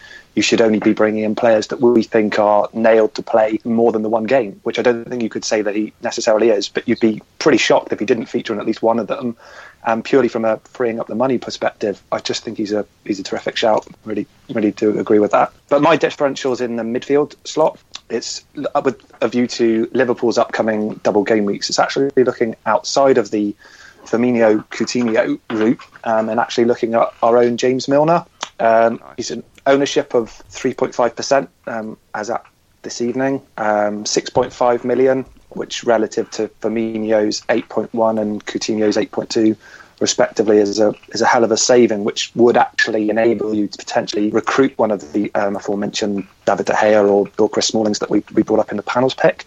[0.41, 3.93] you should only be bringing in players that we think are nailed to play more
[3.93, 6.67] than the one game, which I don't think you could say that he necessarily is.
[6.67, 9.37] But you'd be pretty shocked if he didn't feature in at least one of them.
[9.85, 13.21] And purely from a freeing up the money perspective, I just think he's a he's
[13.21, 13.87] a terrific shout.
[14.07, 15.53] Really, really do agree with that.
[15.69, 18.43] But my differentials in the midfield slot, it's
[18.83, 21.69] with a view to Liverpool's upcoming double game weeks.
[21.69, 23.55] It's actually looking outside of the
[24.05, 28.25] Firmino Coutinho route um, and actually looking at our own James Milner.
[28.59, 32.45] Um, He's an ownership of 3.5% um, as at
[32.83, 39.57] this evening, um, 6.5 million, which relative to Firmino's 8.1 and Coutinho's 8.2
[40.01, 43.79] respectively is a is a hell of a saving, which would actually enable you to
[43.79, 48.11] potentially recruit one of the um, aforementioned David De Gea or, or Chris Smallings that
[48.11, 49.45] we, we brought up in the panels pick.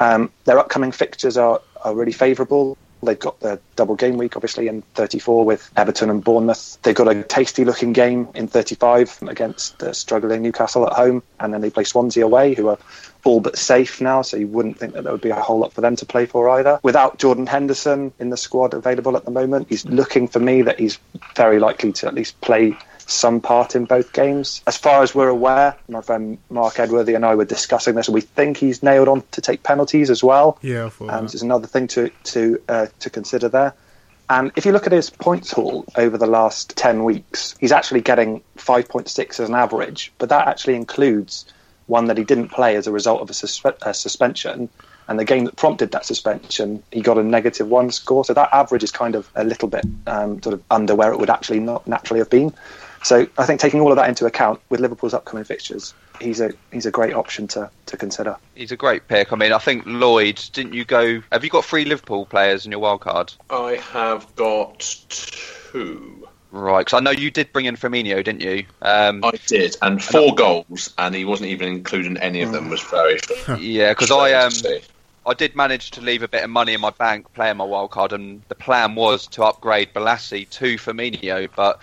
[0.00, 2.76] Um, their upcoming fixtures are, are really favourable.
[3.04, 6.78] They've got the double game week, obviously, in 34 with Everton and Bournemouth.
[6.82, 11.22] They've got a tasty looking game in 35 against the struggling Newcastle at home.
[11.40, 12.78] And then they play Swansea away, who are
[13.24, 15.72] all but safe now, so you wouldn't think that there would be a whole lot
[15.72, 16.78] for them to play for either.
[16.82, 20.78] Without Jordan Henderson in the squad available at the moment, he's looking for me that
[20.78, 20.98] he's
[21.34, 22.76] very likely to at least play
[23.10, 24.62] some part in both games.
[24.66, 28.14] As far as we're aware, my friend Mark Edworthy and I were discussing this, and
[28.14, 30.58] we think he's nailed on to take penalties as well.
[30.62, 31.20] Yeah, Um, that.
[31.32, 33.74] there's another thing to to uh, to consider there.
[34.30, 38.00] And if you look at his points haul over the last 10 weeks, he's actually
[38.00, 41.44] getting 5.6 as an average, but that actually includes
[41.88, 44.70] one that he didn't play as a result of a, suspe- a suspension.
[45.08, 48.24] And the game that prompted that suspension, he got a negative one score.
[48.24, 51.18] So that average is kind of a little bit um, sort of under where it
[51.18, 52.54] would actually not naturally have been.
[53.04, 56.52] So I think taking all of that into account with Liverpool's upcoming fixtures, he's a
[56.72, 58.36] he's a great option to, to consider.
[58.54, 59.30] He's a great pick.
[59.30, 60.42] I mean, I think Lloyd.
[60.54, 61.22] Didn't you go?
[61.30, 63.34] Have you got three Liverpool players in your wild card?
[63.50, 66.26] I have got two.
[66.50, 68.64] Right, because I know you did bring in Firmino, didn't you?
[68.80, 72.70] Um, I did, and four goals, and he wasn't even including any of them.
[72.70, 73.18] Was very.
[73.60, 74.92] yeah, because I um, strange to see.
[75.26, 77.90] I did manage to leave a bit of money in my bank playing my wild
[77.90, 81.82] card, and the plan was to upgrade Bolasie to Firmino, but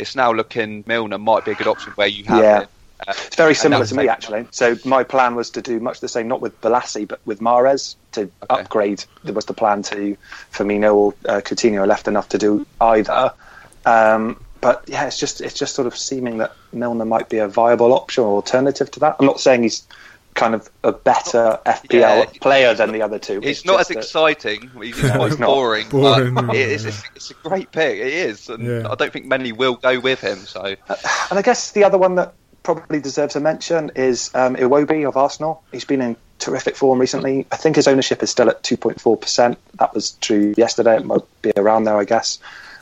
[0.00, 2.60] it's now looking Milner might be a good option where you have Yeah.
[2.60, 2.68] it.
[3.06, 4.46] Uh, It's very similar to me, actually.
[4.50, 7.96] So my plan was to do much the same, not with Bolasie, but with Mahrez
[8.12, 8.32] to Okay.
[8.48, 9.04] upgrade.
[9.24, 10.16] There was the plan to
[10.52, 13.32] Firmino or uh, Coutinho left enough to do either.
[13.86, 17.48] Um, but yeah, it's just it's just sort of seeming that Milner might be a
[17.48, 19.16] viable option or alternative to that.
[19.18, 19.86] I'm not saying he's
[20.34, 22.24] kind of a better FPL Yeah.
[22.40, 23.40] player than the other two.
[23.40, 24.70] He's It's not as just exciting.
[24.82, 26.60] He's No, quite boring, Boring, but yeah.
[26.62, 27.98] it's, it's, it's a great pick.
[27.98, 28.88] It is, and Yeah.
[28.90, 30.38] I don't think many will go with him.
[30.38, 35.06] So And I guess the other one that probably deserves a mention is um, Iwobi
[35.08, 35.62] of Arsenal.
[35.72, 37.46] He's been in terrific form recently.
[37.52, 39.56] I think his ownership is still at 2.4%.
[39.78, 40.96] That was true yesterday.
[40.96, 42.38] It might be around there, I guess.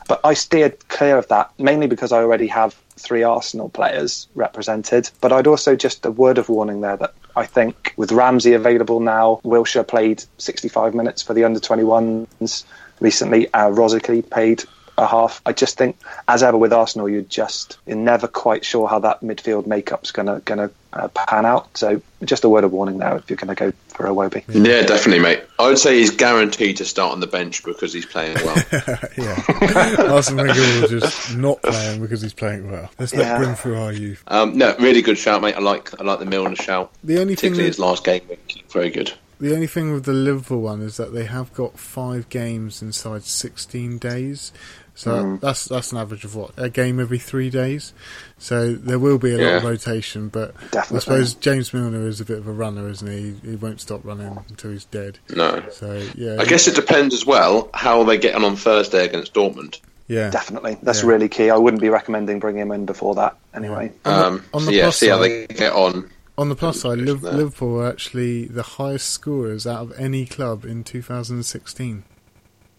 [0.07, 5.09] But I steered clear of that, mainly because I already have three Arsenal players represented.
[5.21, 8.99] But I'd also just a word of warning there that I think with Ramsey available
[8.99, 12.65] now, Wilshere played 65 minutes for the under 21s
[12.99, 13.51] recently.
[13.53, 14.63] Uh, Rosicky played
[14.99, 15.41] a half.
[15.45, 19.21] I just think, as ever with Arsenal, you're just you're never quite sure how that
[19.21, 21.77] midfield makeup's gonna gonna uh, pan out.
[21.77, 24.43] So just a word of warning now if you're going to go for Iwobi.
[24.47, 25.43] Yeah, definitely, mate.
[25.59, 28.55] I would say he's guaranteed to start on the bench because he's playing well.
[29.17, 29.43] yeah.
[30.09, 32.89] Arsene Wenger will just not playing because he's playing well.
[32.97, 33.37] Let's not Yeah.
[33.37, 34.23] bring through our youth.
[34.27, 35.53] um, no, really good shout, mate.
[35.55, 38.21] I like I like the Milner shout, The only thing particularly that, his last game
[38.27, 38.65] week.
[38.71, 39.13] Very good.
[39.39, 43.23] the only thing with the Liverpool one is that they have got five games inside
[43.23, 44.51] 16 days.
[44.99, 45.39] So Mm.
[45.39, 47.93] that's that's an average of what a game every three days.
[48.37, 50.97] So there will be a lot of rotation, but Definitely.
[50.97, 53.35] I suppose James Milner is a bit of a runner, isn't he?
[53.49, 55.17] He won't stop running until he's dead.
[55.33, 55.63] No.
[55.71, 59.33] So yeah, I guess it depends as well how they get on on Thursday against
[59.33, 59.79] Dortmund.
[60.09, 60.29] yeah.
[60.31, 61.07] Definitely, that's Yeah.
[61.09, 61.49] really key.
[61.49, 63.93] I wouldn't be recommending bringing him in before that anyway.
[64.03, 66.09] On the- Um, on so the yeah, plus see how they get on.
[66.37, 70.83] On the plus side, Liverpool are actually the highest scorers out of any club in
[70.83, 72.03] 2016.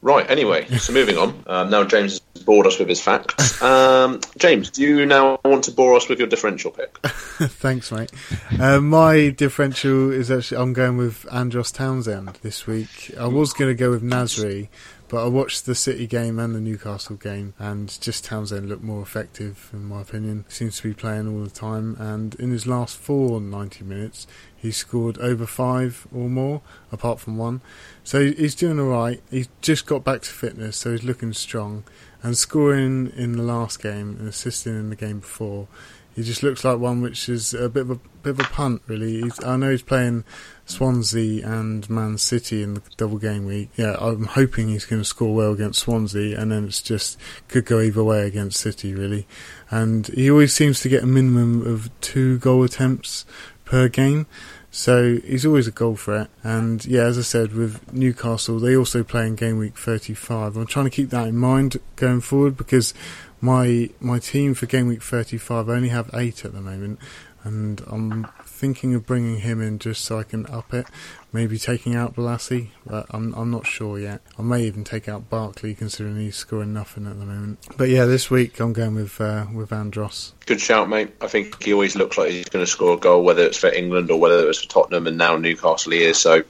[0.02, 1.42] Right, anyway, so moving on.
[1.46, 3.60] Um, now James has bored us with his facts.
[3.60, 6.96] Um, James, do you now want to bore us with your differential pick?
[7.04, 8.10] Thanks, mate.
[8.58, 13.12] Uh, my differential is actually I'm going with Andros Townsend this week.
[13.18, 14.68] I was going to go with Nasri,
[15.10, 19.02] but I watched the City game and the Newcastle game, and just Townsend looked more
[19.02, 20.44] effective, in my opinion.
[20.48, 24.70] Seems to be playing all the time, and in his last four 90 minutes, he
[24.70, 27.60] scored over five or more, apart from one.
[28.04, 29.20] So he's doing all right.
[29.32, 31.82] He's just got back to fitness, so he's looking strong.
[32.22, 35.66] And scoring in the last game and assisting in the game before,
[36.14, 38.82] he just looks like one which is a bit of a bit of a punt,
[38.86, 39.22] really.
[39.22, 40.24] He's, I know he's playing
[40.70, 43.70] Swansea and Man City in the double game week.
[43.76, 47.66] Yeah, I'm hoping he's going to score well against Swansea, and then it's just could
[47.66, 49.26] go either way against City, really.
[49.70, 53.24] And he always seems to get a minimum of two goal attempts
[53.64, 54.26] per game.
[54.70, 56.28] So he's always a goal threat.
[56.44, 60.56] And yeah, as I said, with Newcastle, they also play in game week 35.
[60.56, 62.94] I'm trying to keep that in mind going forward because
[63.40, 66.98] my my team for game week 35 I only have eight at the moment,
[67.42, 68.28] and I'm
[68.60, 70.86] thinking of bringing him in just so I can up it.
[71.32, 74.20] Maybe taking out Bolasie, but I'm I'm not sure yet.
[74.38, 77.58] I may even take out Barkley considering he's scoring nothing at the moment.
[77.78, 80.34] But yeah, this week I'm going with uh, with Andros.
[80.44, 81.14] Good shout, mate.
[81.22, 83.72] I think he always looks like he's going to score a goal, whether it's for
[83.72, 86.18] England or whether it's for Tottenham, and now Newcastle he is.
[86.18, 86.42] So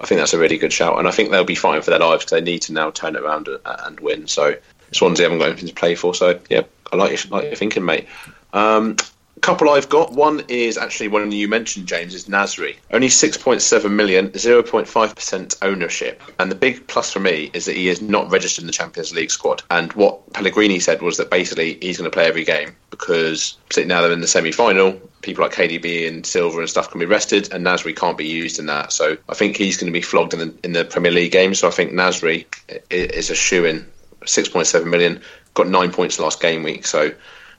[0.00, 2.00] I think that's a really good shout, and I think they'll be fighting for their
[2.00, 4.26] lives because they need to now turn it around and, and win.
[4.26, 4.56] So
[4.90, 6.12] Swansea haven't got anything to play for.
[6.12, 8.08] So yeah, I like your, like your thinking, mate.
[8.52, 8.96] Um,
[9.42, 10.12] couple I've got.
[10.12, 12.76] One is actually one you mentioned, James, is Nasri.
[12.92, 16.22] Only 6.7 million, 0.5% ownership.
[16.38, 19.12] And the big plus for me is that he is not registered in the Champions
[19.12, 19.62] League squad.
[19.68, 24.00] And what Pellegrini said was that basically he's going to play every game because now
[24.00, 27.52] they're in the semi final, people like KDB and Silva and stuff can be rested,
[27.52, 28.92] and Nasri can't be used in that.
[28.92, 31.54] So I think he's going to be flogged in the, in the Premier League game.
[31.54, 32.46] So I think Nasri
[32.90, 33.86] is a shoe in.
[34.22, 35.20] 6.7 million,
[35.54, 36.86] got nine points last game week.
[36.86, 37.12] So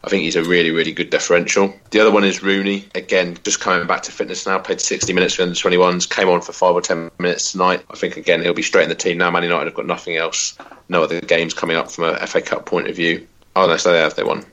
[0.05, 1.73] I think he's a really, really good differential.
[1.91, 2.85] The other one is Rooney.
[2.93, 4.59] Again, just coming back to fitness now.
[4.59, 6.09] Played 60 minutes for the 21s.
[6.09, 7.85] Came on for five or 10 minutes tonight.
[7.89, 9.31] I think, again, he'll be straight in the team now.
[9.31, 10.57] Man United have got nothing else.
[10.89, 13.25] No other games coming up from a FA Cup point of view.
[13.55, 14.15] Oh, no, so they have.
[14.15, 14.45] They won.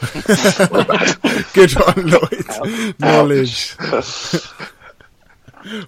[1.52, 2.98] Good one, Lloyd.
[2.98, 3.76] Knowledge.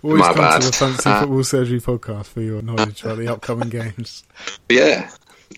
[0.02, 0.60] Always My come bad.
[0.62, 4.24] to the Fancy Uh, Football Surgery podcast for your knowledge about the upcoming games.
[4.68, 5.10] Yeah.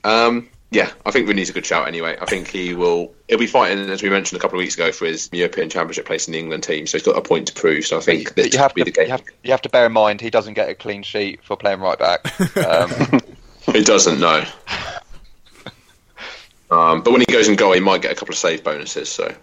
[0.05, 2.17] Um, yeah, I think Rooney's a good shout anyway.
[2.21, 3.15] I think he will.
[3.29, 6.07] He'll be fighting, as we mentioned a couple of weeks ago, for his European Championship
[6.07, 6.87] place in the England team.
[6.87, 7.87] So he's got a point to prove.
[7.87, 9.05] So I think this you have to be the game.
[9.05, 11.57] you have, you have to bear in mind he doesn't get a clean sheet for
[11.57, 12.57] playing right back.
[12.57, 13.21] Um,
[13.67, 14.45] He doesn't know.
[16.71, 19.09] Um, but when he goes and goal, he might get a couple of save bonuses.
[19.09, 19.35] So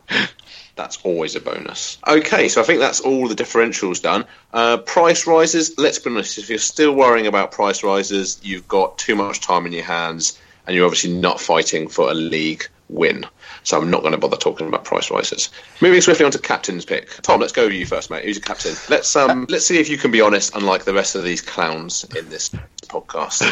[0.76, 1.98] that's always a bonus.
[2.08, 4.26] Okay, so I think that's all the differentials done.
[4.52, 5.78] Uh, price rises.
[5.78, 6.38] Let's be honest.
[6.38, 10.40] If you're still worrying about price rises, you've got too much time in your hands,
[10.68, 13.26] and you're obviously not fighting for a league win.
[13.64, 15.50] So I'm not going to bother talking about price rises.
[15.82, 17.10] Moving swiftly on to captain's pick.
[17.22, 18.24] Tom, let's go with you first, mate.
[18.26, 18.74] Who's your captain?
[18.90, 22.04] Let's um, let's see if you can be honest, unlike the rest of these clowns
[22.16, 22.50] in this
[22.84, 23.44] podcast.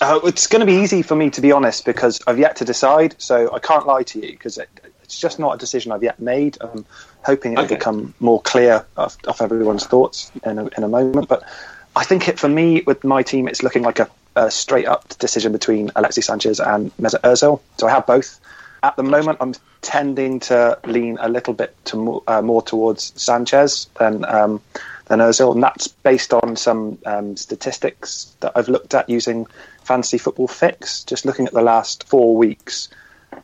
[0.00, 2.64] Uh, it's going to be easy for me to be honest because I've yet to
[2.64, 4.68] decide, so I can't lie to you because it,
[5.02, 6.58] it's just not a decision I've yet made.
[6.60, 6.84] I'm
[7.22, 7.76] hoping it'll Okay.
[7.76, 11.28] become more clear off, off everyone's thoughts in a, in a moment.
[11.28, 11.44] But
[11.96, 15.08] I think it for me with my team, it's looking like a, a straight up
[15.18, 17.60] decision between Alexis Sanchez and Mesut Ozil.
[17.78, 18.40] So I have both.
[18.82, 23.12] At the moment, I'm tending to lean a little bit to more, uh, more towards
[23.20, 24.60] Sanchez than um,
[25.06, 29.46] than Ozil, and that's based on some um, statistics that I've looked at using
[29.84, 31.04] Fantasy Football Fix.
[31.04, 32.88] Just looking at the last four weeks,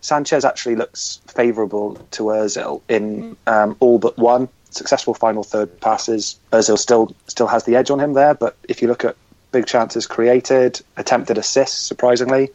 [0.00, 6.38] Sanchez actually looks favourable to Ozil in um, all but one successful final third passes.
[6.52, 9.16] Ozil still still has the edge on him there, but if you look at
[9.52, 12.50] big chances created, attempted assists, surprisingly,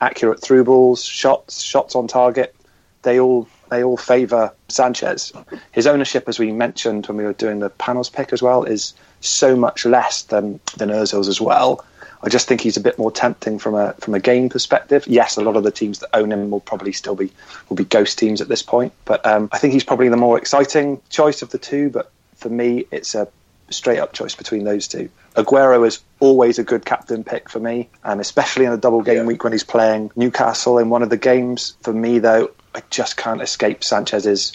[0.00, 2.54] accurate through balls, shots, shots on target,
[3.02, 5.32] they all they all favour Sanchez.
[5.72, 8.94] His ownership, as we mentioned when we were doing the panels pick as well, is
[9.20, 11.84] so much less than than Ozil's as well.
[12.22, 15.06] I just think he's a bit more tempting from a from a game perspective.
[15.06, 17.32] Yes, a lot of the teams that own him will probably still be
[17.68, 20.36] will be ghost teams at this point, but um, I think he's probably the more
[20.36, 21.88] exciting choice of the two.
[21.90, 23.28] But for me, it's a
[23.70, 25.08] straight up choice between those two.
[25.36, 29.18] Aguero is always a good captain pick for me, um, especially in a double game
[29.18, 29.24] Yeah.
[29.24, 31.74] week when he's playing Newcastle in one of the games.
[31.82, 34.52] For me, though, I just can't escape Sanchez's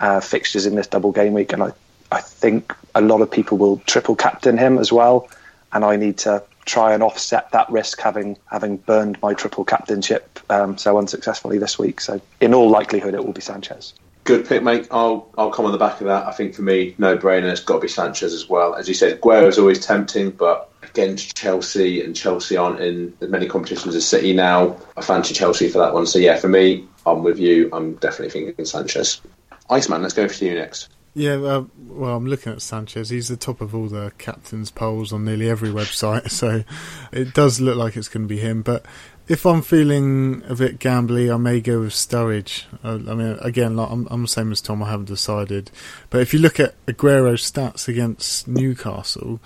[0.00, 1.72] uh, fixtures in this double game week, and I,
[2.10, 5.28] I think a lot of people will triple captain him as well,
[5.72, 10.40] and I need to try and offset that risk having having burned my triple captainship
[10.48, 12.00] um, so unsuccessfully this week.
[12.00, 13.92] So in all likelihood, it will be Sanchez.
[14.24, 14.88] Good pick, mate.
[14.90, 16.26] I'll I'll come on the back of that.
[16.26, 17.52] I think for me, no brainer.
[17.52, 18.74] It's got to be Sanchez as well.
[18.74, 23.28] As you said, Aguero is always tempting, but against Chelsea and Chelsea aren't in as
[23.28, 24.78] many competitions as City now.
[24.96, 26.06] I fancy Chelsea for that one.
[26.06, 27.68] So yeah, for me, I'm with you.
[27.72, 29.20] I'm definitely thinking Sanchez.
[29.68, 30.88] Iceman, let's go for you next.
[31.16, 33.08] Yeah, uh, well, I'm looking at Sanchez.
[33.08, 36.64] He's the top of all the captains' polls on nearly every website, so
[37.12, 38.62] it does look like it's going to be him.
[38.62, 38.84] But
[39.26, 42.64] if I'm feeling a bit gambly, I may go with Sturridge.
[42.82, 44.82] Uh, I mean, again, like, I'm, I'm the same as Tom.
[44.82, 45.70] I haven't decided.
[46.10, 49.40] But if you look at Aguero's stats against Newcastle,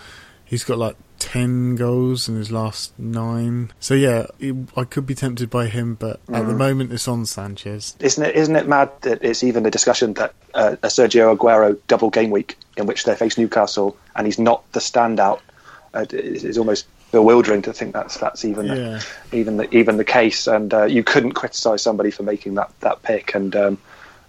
[0.44, 3.72] he's got like ten goals in his last nine.
[3.78, 7.26] So yeah, he, I could be tempted by him, but at the moment it's on
[7.26, 7.96] Sanchez.
[8.00, 8.34] Isn't it?
[8.34, 12.30] Isn't it mad that it's even a discussion that uh, a Sergio Aguero double game
[12.30, 15.40] week in which they face Newcastle and he's not the standout.
[15.94, 19.00] Uh, it's, it's almost bewildering to think that's that's even Yeah.
[19.32, 20.46] even the even the case.
[20.46, 23.34] And uh, you couldn't criticise somebody for making that that pick.
[23.34, 23.78] And um,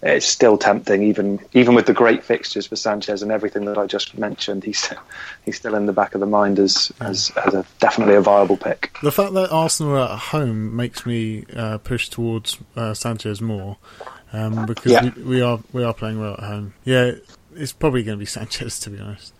[0.02, 3.86] it's still tempting, even even with the great fixtures for Sanchez and everything that I
[3.86, 4.64] just mentioned.
[4.64, 4.90] He's
[5.46, 8.56] he's still in the back of the mind as as, as a definitely a viable
[8.58, 8.92] pick.
[9.04, 13.78] The fact that Arsenal are at home makes me uh, push towards uh, Sanchez more
[14.32, 15.12] um, because Yeah.
[15.18, 16.74] we, we are we are playing well at home.
[16.86, 17.12] Yeah,
[17.56, 19.34] it's probably going to be Sanchez to be honest.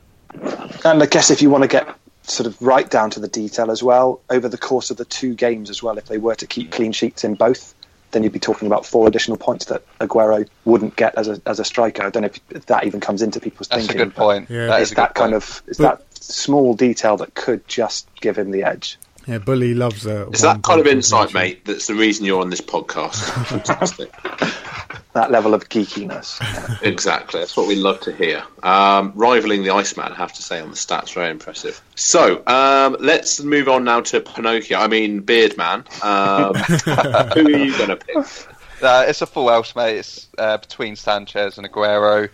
[0.86, 1.88] And I guess if you want to get
[2.30, 5.34] sort of right down to the detail as well, over the course of the two
[5.36, 7.74] games as well, if they were to keep clean sheets in both,
[8.12, 11.60] then you'd be talking about four additional points that Aguero wouldn't get as a as
[11.60, 12.04] a striker.
[12.04, 14.08] I don't know if, if that even comes into people's That's a thinking.
[14.08, 14.50] good point.
[14.50, 14.68] Yeah.
[14.68, 15.44] That It's is a that good kind point.
[15.44, 18.98] of it's But- that small detail that could just give him the edge.
[19.28, 20.28] Yeah, Bully loves a.
[20.30, 21.66] It's that kind of insight, mate.
[21.66, 23.16] That's the reason you're on this podcast.
[23.46, 24.12] Fantastic.
[25.14, 26.40] That level of geekiness.
[26.84, 27.40] Exactly.
[27.40, 28.44] That's what we love to hear.
[28.62, 31.16] Um, rivaling the Iceman, I have to say, on the stats.
[31.16, 31.82] Very impressive.
[31.96, 34.78] So, um, let's move on now to Pinocchio.
[34.78, 35.84] I mean, Beardman.
[36.04, 36.54] Um,
[37.34, 38.18] who are you going to pick?
[38.84, 39.98] Uh, it's a full house, mate.
[39.98, 42.30] It's uh, between Sanchez and Aguero.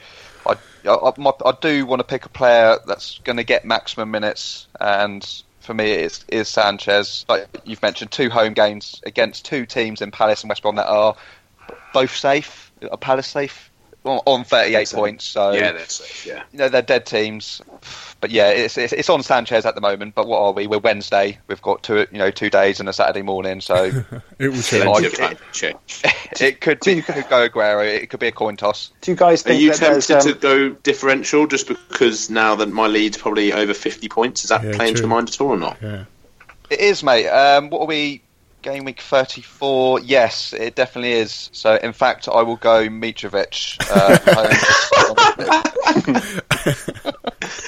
[0.45, 4.11] I, I, my, I do want to pick a player that's going to get maximum
[4.11, 5.25] minutes, and
[5.65, 7.25] for me, it's is Sanchez.
[7.27, 10.87] Like you've mentioned, two home games against two teams in Palace and West Brom that
[10.87, 11.15] are
[11.93, 12.71] both safe.
[12.89, 13.71] Are Palace safe
[14.05, 15.25] on, on 38 points?
[15.25, 16.25] So Yeah, that's safe.
[16.25, 16.43] Yeah.
[16.51, 17.61] you know they're dead teams.
[18.21, 20.15] But yeah, it's, it's it's on Sanchez at the moment.
[20.15, 20.67] But what are we?
[20.67, 21.37] We're Wednesday.
[21.47, 23.85] We've got two you know two days and a Saturday morning, so
[24.39, 24.85] It will change.
[24.85, 25.75] I- Plenty of time to
[26.45, 27.85] it could be it could go Aguero.
[27.85, 28.91] It could be a coin toss.
[29.01, 32.69] Do you guys Are you that tempted um, to go differential just because now that
[32.69, 34.43] my lead's probably over 50 points?
[34.43, 35.07] Is that Yeah, playing to true.
[35.07, 35.77] your mind at all or not?
[35.81, 36.05] Yeah.
[36.69, 37.27] It is, mate.
[37.27, 38.21] Um, what are we?
[38.65, 39.99] Game week 34.
[39.99, 41.51] Yes, it definitely is.
[41.53, 43.77] So, in fact, I will go Mitrovic.
[43.91, 44.17] Uh,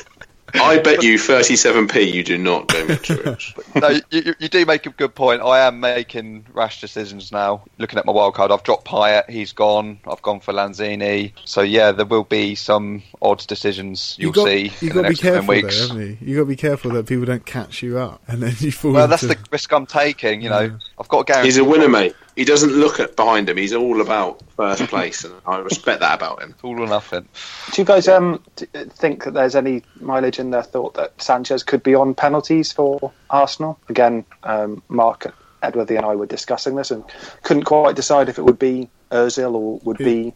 [0.53, 3.75] I bet you 37p you do not go Mitrovic.
[3.81, 5.41] no, you, you- you do make a good point.
[5.41, 7.63] I am making rash decisions now.
[7.77, 9.29] Looking at my wild card, I've dropped Payet.
[9.29, 9.99] He's gone.
[10.09, 11.33] I've gone for Lanzini.
[11.45, 15.01] So yeah, there will be some odd decisions you'll got, see You in got to
[15.01, 15.87] the be next coming careful, though, weeks.
[15.87, 16.17] haven't you?
[16.21, 18.91] You got to be careful that people don't catch you up, and then you fall.
[18.93, 20.41] Well, that's the risk I'm taking.
[20.41, 20.77] You know, Yeah.
[20.99, 21.47] I've got a guarantee.
[21.47, 22.15] He's a winner, mate.
[22.37, 23.57] He doesn't look at behind him.
[23.57, 26.51] He's all about first place, and I respect that about him.
[26.51, 27.27] It's all or nothing.
[27.73, 31.81] Do you guys um, think that there's any mileage in their thought that Sanchez could
[31.81, 33.79] be on penalties for Arsenal?
[33.89, 37.03] Again, um, Mark, Edworthy, and I were discussing this and
[37.41, 40.31] couldn't quite decide if it would be Ozil or would be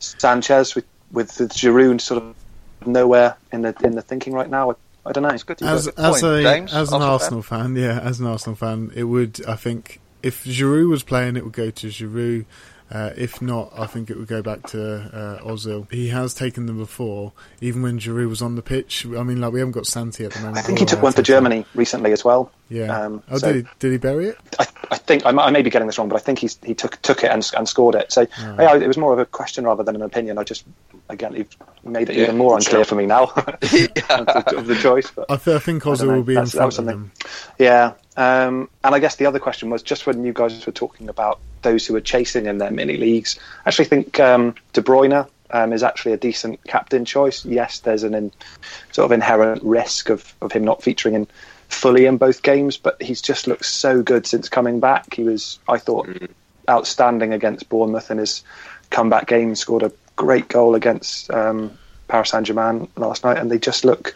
[0.00, 2.34] Sanchez with with, with Giroud sort of
[2.84, 4.72] nowhere in the in the thinking right now.
[4.72, 4.74] I,
[5.06, 5.28] I don't know.
[5.28, 6.74] It's good to as as a James.
[6.74, 9.44] as an Arsenal Arsenal fan, yeah, as an Arsenal fan, it would.
[9.46, 12.46] I think if Giroud was playing, it would go to Giroud.
[12.90, 15.90] Uh, if not, I think it would go back to uh, Ozil.
[15.90, 19.06] He has taken them before, even when Giroud was on the pitch.
[19.06, 20.58] I mean, like we haven't got Santi at the moment.
[20.58, 21.22] I think he took one for.
[21.22, 22.52] Germany recently as well.
[22.68, 22.96] Yeah.
[22.96, 23.72] Um, oh, so- did he?
[23.78, 24.38] Did he bury it?
[24.58, 26.74] I, I think I, I may be getting this wrong, but I think he's, he
[26.74, 28.12] took took it and, and scored it.
[28.12, 30.38] So yeah, it was more of a question rather than an opinion.
[30.38, 30.64] I just
[31.08, 32.58] again you've made it Yeah, even more sure.
[32.58, 35.10] unclear for me now of, the, choice.
[35.10, 36.14] But I, th- I think don't Ozil know.
[36.14, 36.98] will be in That's- that front was of something.
[37.04, 37.12] him.
[37.58, 41.08] yeah, um, and I guess the other question was just when you guys were talking
[41.08, 43.38] about those who are chasing in their mini leagues.
[43.64, 45.28] I actually think um, De Bruyne.
[45.50, 47.44] Um, is actually a decent captain choice.
[47.44, 48.32] Yes, there's an in,
[48.90, 51.28] sort of inherent risk of, of him not featuring in
[51.68, 55.14] fully in both games, but he's just looked so good since coming back.
[55.14, 56.08] He was, I thought,
[56.68, 58.42] outstanding against Bournemouth in his
[58.90, 59.54] comeback game.
[59.54, 61.76] Scored a great goal against um,
[62.08, 64.14] Paris Saint Germain last night, and they just look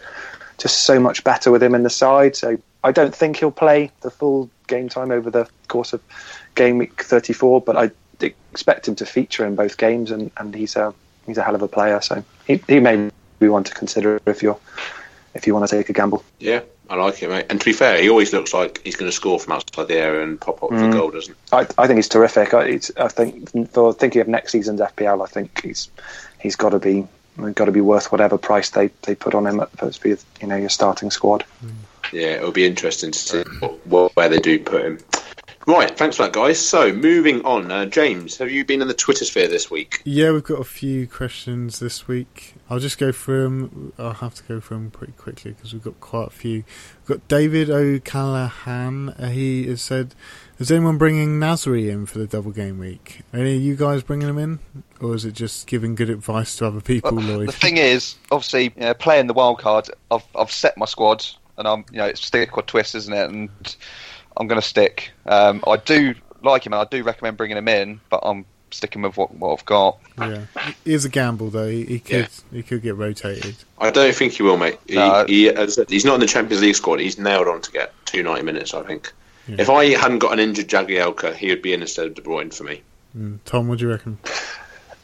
[0.59, 2.37] just so much better with him in the side.
[2.37, 6.03] So I don't think he'll play the full game time over the course of
[6.55, 7.91] game week 34, but I
[8.53, 10.95] expect him to feature in both games, and, and he's a
[11.27, 12.01] he's a hell of a player.
[12.01, 14.59] So he, he may be one to consider if you're
[15.35, 16.25] if you want to take a gamble.
[16.39, 17.47] Yeah, I like it, mate.
[17.51, 19.99] And to be fair, he always looks like he's going to score from outside the
[19.99, 20.79] area and pop up mm.
[20.79, 21.57] for goal, doesn't he?
[21.57, 22.55] I, I think he's terrific.
[22.55, 25.91] I, I think for thinking of next season's FPL, I think he's
[26.41, 27.07] he's got to be
[27.55, 30.57] got to be worth whatever price they, they put on him at be you know
[30.57, 31.45] your starting squad.
[32.13, 33.43] Yeah, it'll be interesting to see
[33.85, 34.99] what, where they do put him.
[35.67, 36.59] Right, thanks for that, guys.
[36.59, 40.01] So, moving on, uh, James, have you been in the Twitter sphere this week?
[40.05, 42.55] Yeah, we've got a few questions this week.
[42.71, 43.93] I'll just go through them.
[43.99, 46.65] I'll have to go through them pretty quickly because we've got quite a few.
[47.07, 49.11] We've got David O'Callaghan.
[49.11, 50.15] Uh, he has said,
[50.59, 53.23] "Is anyone bringing Nasri in for the double game week?
[53.33, 54.59] Any of you guys bringing him in,
[55.01, 58.17] or is it just giving good advice to other people?" Well, Lloyd, the thing is,
[58.31, 61.25] obviously, you know, playing the wild card, I've I've set my squad,
[61.57, 63.31] and I'm you know it's stick or twist, isn't it?
[63.31, 63.49] And
[64.37, 65.11] I'm going to stick.
[65.25, 69.03] Um, I do like him, and I do recommend bringing him in, but I'm sticking
[69.03, 69.99] with what, what I've got.
[70.19, 70.45] Yeah,
[70.85, 71.69] he is a gamble though.
[71.69, 72.27] He, he could yeah.
[72.53, 73.57] he could get rotated.
[73.79, 74.79] I don't think he will, mate.
[74.87, 75.25] He, no.
[75.27, 75.53] he,
[75.89, 77.01] he's not in the Champions League squad.
[77.01, 78.75] He's nailed on to get two ninety minutes.
[78.75, 79.13] I think.
[79.47, 79.57] Yeah.
[79.59, 82.53] If I hadn't got an injured Jagielka, he would be in instead of De Bruyne
[82.53, 82.83] for me.
[83.17, 83.39] Mm.
[83.47, 84.19] Tom, what do you reckon?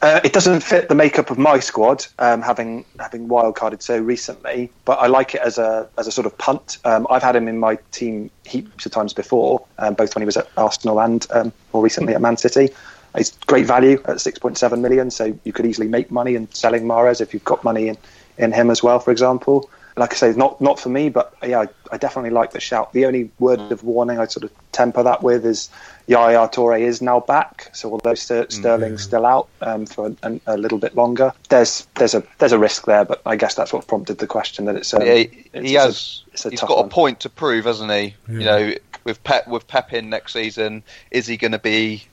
[0.01, 4.69] Uh, it doesn't fit the makeup of my squad, um, having having wildcarded so recently.
[4.83, 6.77] But I like it as a as a sort of punt.
[6.85, 10.25] Um, I've had him in my team heaps of times before, um, both when he
[10.25, 12.69] was at Arsenal and um, more recently at Man City.
[13.15, 17.21] It's great value at 6.7 million, so you could easily make money in selling Mahrez
[17.21, 17.97] if you've got money in,
[18.37, 21.61] in him as well, for example like I say, not not for me, but yeah,
[21.61, 22.91] I, I, definitely like the shout.
[22.91, 25.69] The only word of warning I sort of temper that with is
[26.07, 27.69] Yaya Toure is now back.
[27.73, 29.07] So although Ster- Sterling's mm-hmm.
[29.07, 32.85] still out um, for a, a, little bit longer, there's there's a there's a risk
[32.85, 33.05] there.
[33.05, 34.65] But I guess that's what prompted the question.
[34.65, 36.85] That it's um, yeah, he, it's, he has a, he's got one.
[36.87, 38.15] a point to prove, hasn't he?
[38.27, 38.33] Yeah.
[38.33, 38.73] You know,
[39.05, 42.03] with Pep with Pep in next season, is he going to be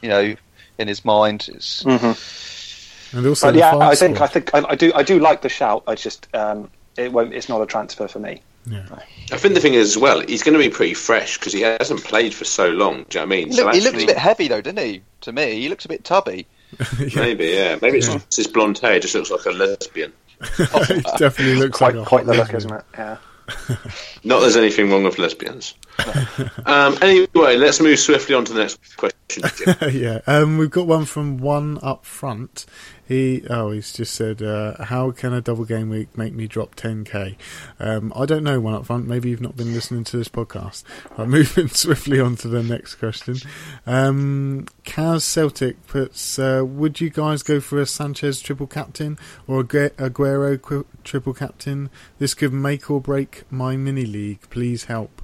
[0.00, 0.36] you know
[0.78, 1.48] in his mind?
[1.52, 1.82] It's.
[1.82, 3.16] Mm-hmm.
[3.16, 5.84] And also, yeah, I think I think I, I, do I do like the shout.
[5.86, 7.34] I just um, it won't.
[7.34, 8.40] It's not a transfer for me.
[8.66, 8.86] Yeah.
[9.32, 11.62] I think the thing is as well, he's going to be pretty fresh because he
[11.62, 13.04] hasn't played for so long.
[13.08, 13.46] Do you know what I mean?
[13.48, 15.02] He, so look, actually, he looks a bit heavy though, doesn't he?
[15.22, 16.46] To me, he looks a bit tubby.
[16.98, 17.08] yeah.
[17.16, 17.78] Maybe, yeah.
[17.82, 18.20] Maybe it's yeah.
[18.34, 20.12] his blonde hair just looks like a lesbian.
[20.58, 22.84] it definitely looks quite, like quite the look, isn't it?
[22.94, 23.16] Yeah.
[24.24, 25.74] Not there's anything wrong with lesbians.
[26.66, 29.42] um, anyway, let's move swiftly on to the next question.
[29.92, 32.66] yeah, um, we've got one from one up front.
[33.12, 36.74] He oh he's just said uh, how can a double game week make me drop
[36.76, 37.36] 10k?
[37.78, 39.06] Um, I don't know one up front.
[39.06, 40.82] Maybe you've not been listening to this podcast.
[41.18, 43.36] I'm moving swiftly on to the next question.
[43.86, 49.60] Um, Kaz Celtic puts: uh, Would you guys go for a Sanchez triple captain or
[49.60, 51.90] a Aguero triple captain?
[52.18, 54.40] This could make or break my mini league.
[54.48, 55.21] Please help.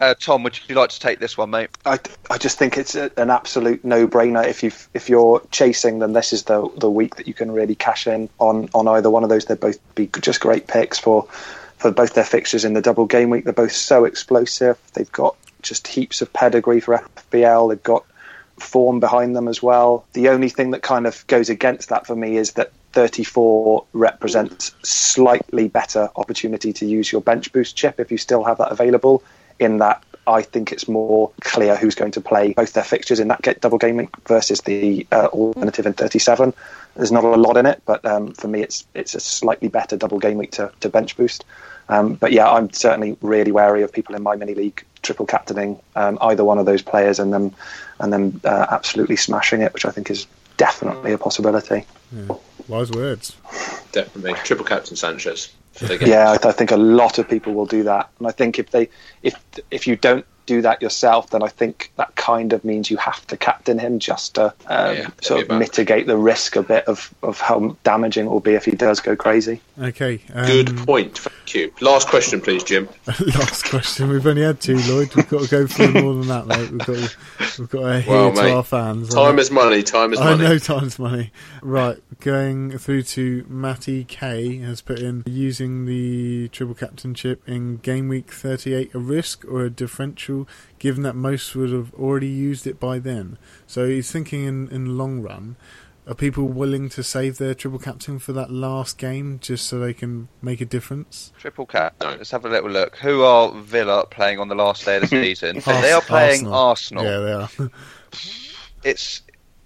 [0.00, 1.68] Uh, Tom, would you like to take this one, mate?
[1.84, 1.98] I,
[2.30, 4.46] I just think it's a, an absolute no-brainer.
[4.46, 7.74] If you if you're chasing, then this is the the week that you can really
[7.74, 9.44] cash in on on either one of those.
[9.44, 11.24] They'd both be just great picks for
[11.76, 13.44] for both their fixtures in the double game week.
[13.44, 14.78] They're both so explosive.
[14.94, 16.96] They've got just heaps of pedigree for
[17.30, 17.68] FPL.
[17.68, 18.06] They've got
[18.58, 20.06] form behind them as well.
[20.14, 24.74] The only thing that kind of goes against that for me is that 34 represents
[24.82, 29.22] slightly better opportunity to use your bench boost chip if you still have that available
[29.60, 33.28] in that I think it's more clear who's going to play both their fixtures in
[33.28, 36.52] that get double game week versus the uh, alternative in 37.
[36.96, 39.96] There's not a lot in it, but um, for me, it's it's a slightly better
[39.96, 41.44] double game week to, to bench boost.
[41.88, 45.80] Um, but yeah, I'm certainly really wary of people in my mini league triple captaining
[45.96, 47.54] um, either one of those players and then
[47.98, 51.86] and then uh, absolutely smashing it, which I think is definitely a possibility.
[52.12, 52.36] Yeah.
[52.68, 53.36] Wise words.
[53.92, 55.52] Definitely triple captain Sanchez.
[55.82, 58.70] Yeah, I, I, think a lot of people will do that, and I think if
[58.70, 58.88] they
[59.22, 59.34] if
[59.70, 63.24] if you don't do that yourself, then I think that kind of means you have
[63.28, 67.14] to captain him just to um, yeah, sort of mitigate the risk a bit of,
[67.22, 69.60] of how damaging it will be if he does go crazy.
[69.80, 70.20] Okay.
[70.34, 71.18] Um, Good point.
[71.18, 71.72] Thank you.
[71.80, 72.88] Last question, please, Jim.
[73.06, 74.08] last question.
[74.08, 75.14] We've only had two, Lloyd.
[75.14, 76.70] We've got to go for more than that, mate.
[76.70, 77.16] We've got to,
[77.58, 79.08] we've got to adhere well, to our fans.
[79.10, 79.84] Time is money.
[79.84, 80.44] Time is money.
[80.44, 81.30] I know time's money.
[81.62, 82.02] Right.
[82.18, 88.32] Going through to Matty K has put in using the triple captainship in game week
[88.32, 90.39] 38 a risk or a differential
[90.78, 93.38] given that most would have already used it by then.
[93.66, 95.56] So he's thinking in in long run.
[96.06, 99.92] Are people willing to save their triple captain for that last game just so they
[99.94, 101.30] can make a difference?
[101.38, 101.94] Triple cap.
[102.00, 102.96] Let's have a little look.
[102.96, 105.60] Who are Villa playing on the last day of the season?
[105.64, 106.54] they are playing Arsenal.
[106.54, 107.04] Arsenal.
[107.04, 107.70] Yeah, they are.
[108.82, 109.22] it's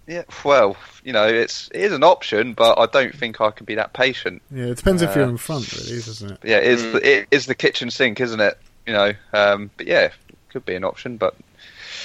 [0.06, 3.64] Yeah, well, you know, it's it is an option, but I don't think I can
[3.64, 4.42] be that patient.
[4.50, 6.38] Yeah, it depends if you're Uh, in front, really, doesn't it?
[6.44, 6.92] Yeah, it is Mm.
[6.92, 8.58] the, it is the kitchen sink, isn't it?
[8.86, 10.10] You know, um, but yeah,
[10.54, 11.34] could be an option, but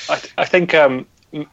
[0.10, 1.06] I, th- I think um,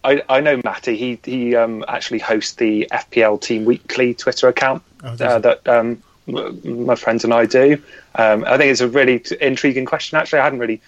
[0.03, 0.97] I, I know Matty.
[0.97, 6.03] He he um, actually hosts the FPL Team Weekly Twitter account Oh, uh, that um,
[6.27, 7.83] my friends and I do.
[8.15, 10.17] Um, I think it's a really intriguing question.
[10.17, 10.81] Actually, I hadn't really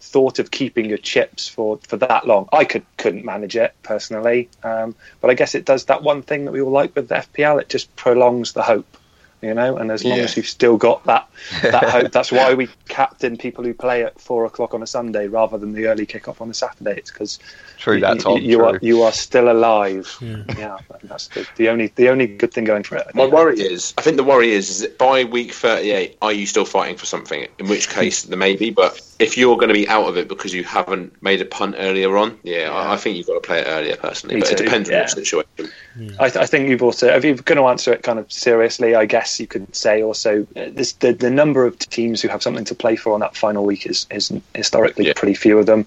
[0.00, 2.48] thought of keeping your chips for, for that long.
[2.52, 6.44] I could couldn't manage it personally, um, but I guess it does that one thing
[6.44, 7.60] that we all like with the FPL.
[7.60, 8.96] It just prolongs the hope,
[9.42, 9.76] you know.
[9.76, 10.24] And as long Yeah.
[10.24, 11.28] as you've still got that
[11.62, 15.28] that hope, that's why we captain people who play at four o'clock on a Sunday
[15.28, 16.96] rather than the early kick-off on a Saturday.
[16.96, 17.38] It's because
[17.78, 18.38] true that, you, Tom.
[18.38, 18.64] you true.
[18.66, 20.16] are you are still alive.
[20.20, 20.42] Yeah.
[20.58, 23.06] Yeah, that's the, the only the only good thing going for it.
[23.14, 26.46] My worry is, I think the worry is, is that by week 38, are you
[26.46, 27.46] still fighting for something?
[27.58, 30.28] In which case, there may be, but if you're going to be out of it
[30.28, 33.40] because you haven't made a punt earlier on, yeah, I, I think you've got to
[33.40, 34.36] play it earlier personally.
[34.36, 35.00] Me but it too, depends on yeah.
[35.00, 35.72] your situation.
[36.20, 38.94] I, th- I think you've also, if you're going to answer it kind of seriously,
[38.94, 42.42] I guess you could say also uh, this, the the number of teams who have
[42.42, 45.14] something to play for on that final week is is historically Yeah.
[45.16, 45.86] pretty few of them.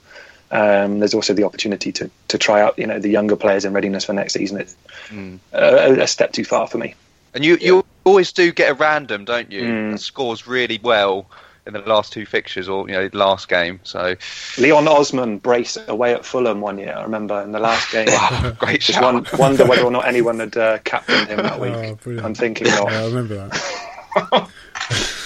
[0.51, 3.71] Um, there's also the opportunity to, to try out, you know, the younger players in
[3.71, 4.59] readiness for next season.
[4.59, 4.75] It's
[5.09, 5.39] Mm.
[5.53, 6.95] a, a step too far for me.
[7.33, 9.61] And you you always do get a random, don't you?
[9.63, 9.91] Mm.
[9.91, 11.27] That scores really well
[11.67, 13.79] in the last two fixtures or you know the last game.
[13.83, 14.15] So
[14.57, 16.93] Leon Osman brace away at Fulham one year.
[16.95, 18.07] I remember in the last game.
[18.59, 19.13] great Just shout.
[19.13, 21.73] one, wonder whether or not anyone had uh, captained him that week.
[21.73, 22.25] Oh.
[22.25, 22.91] I'm thinking Yeah, not.
[22.91, 24.49] I remember that.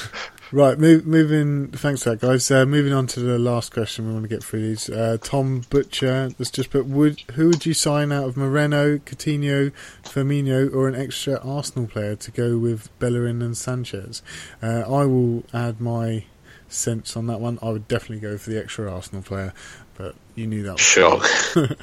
[0.51, 1.69] right, move, moving.
[1.69, 2.49] Thanks for that, guys.
[2.49, 4.07] Uh, moving on to the last question.
[4.07, 4.89] We want to get through these.
[4.89, 6.31] Uh, Tom Butcher.
[6.37, 6.85] Let's just put.
[6.85, 9.71] Would who would you sign out of Moreno, Coutinho,
[10.03, 14.21] Firmino, or an extra Arsenal player to go with Bellerin and Sanchez?
[14.61, 16.25] Uh, I will add my
[16.67, 17.59] sense on that one.
[17.61, 19.53] I would definitely go for the extra Arsenal player,
[19.97, 20.79] but you knew that.
[20.79, 21.25] Shock.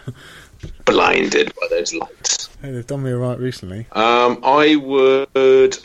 [0.85, 2.49] Blinded by those lights.
[2.61, 3.87] Hey, they've done me alright recently.
[3.93, 5.79] Um, I would.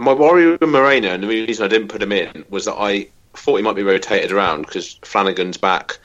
[0.00, 3.08] My worry with Moreno, and the reason I didn't put him in was that I
[3.34, 5.98] thought he might be rotated around because Flanagan's back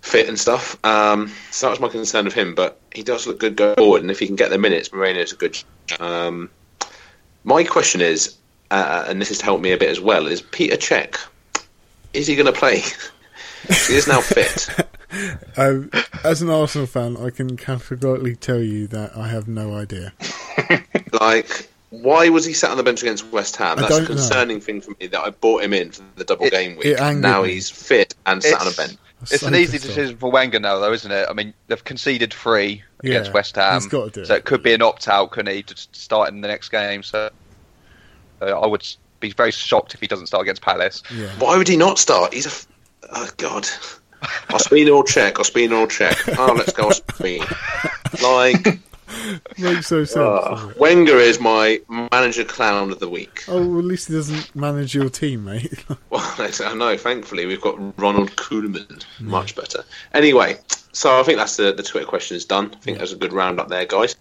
[0.00, 0.76] fit and stuff.
[0.84, 4.02] Um, so that was my concern of him, but he does look good going forward,
[4.02, 5.56] and if he can get the minutes, Moreno's a good.
[6.00, 6.50] Um,
[7.44, 8.36] my question is,
[8.72, 11.16] uh, and this has helped me a bit as well, is Peter Cech,
[12.14, 12.80] is he going to play?
[13.86, 14.68] he is now fit.
[15.56, 15.90] Um,
[16.22, 20.12] as an Arsenal fan, I can categorically tell you that I have no idea.
[21.18, 23.78] Like, why was he sat on the bench against West Ham?
[23.78, 24.08] That's a don't know.
[24.08, 26.98] concerning thing for me that I bought him in for the double It- game week.
[26.98, 27.52] now me.
[27.54, 28.98] he's fit and sat on a It's- bench.
[29.22, 29.88] It's So an easy pissed off.
[29.96, 31.26] decision for Wenger now, though, isn't it?
[31.28, 34.38] I mean, they've conceded three Yeah, against West Ham, he's gotta do so it.
[34.38, 37.02] it could be an opt-out, couldn't he, to start in the next game?
[37.02, 37.28] So
[38.40, 38.86] uh, I would
[39.18, 41.02] be very shocked if he doesn't start against Palace.
[41.12, 41.26] Yeah.
[41.40, 42.32] Why would he not start?
[42.32, 42.50] He's a.
[42.50, 42.66] f-
[43.10, 43.64] Oh, God.
[44.50, 46.36] Ospina or Cech, Ospina or Cech.
[46.38, 47.42] Oh, let's go Ospina.
[48.22, 48.78] Like,
[49.58, 50.16] Makes so sense.
[50.18, 50.72] uh.
[50.78, 51.80] Wenger is my
[52.12, 53.44] manager clown of the week.
[53.48, 55.84] Oh, well, at least he doesn't manage your team, mate.
[56.10, 59.04] Well, I know, thankfully, we've got Ronald Koeman.
[59.20, 59.84] Much better.
[60.14, 60.56] Anyway,
[60.92, 62.70] so I think that's the, the Twitter question is done.
[62.74, 64.16] I think there's a good round up there, guys.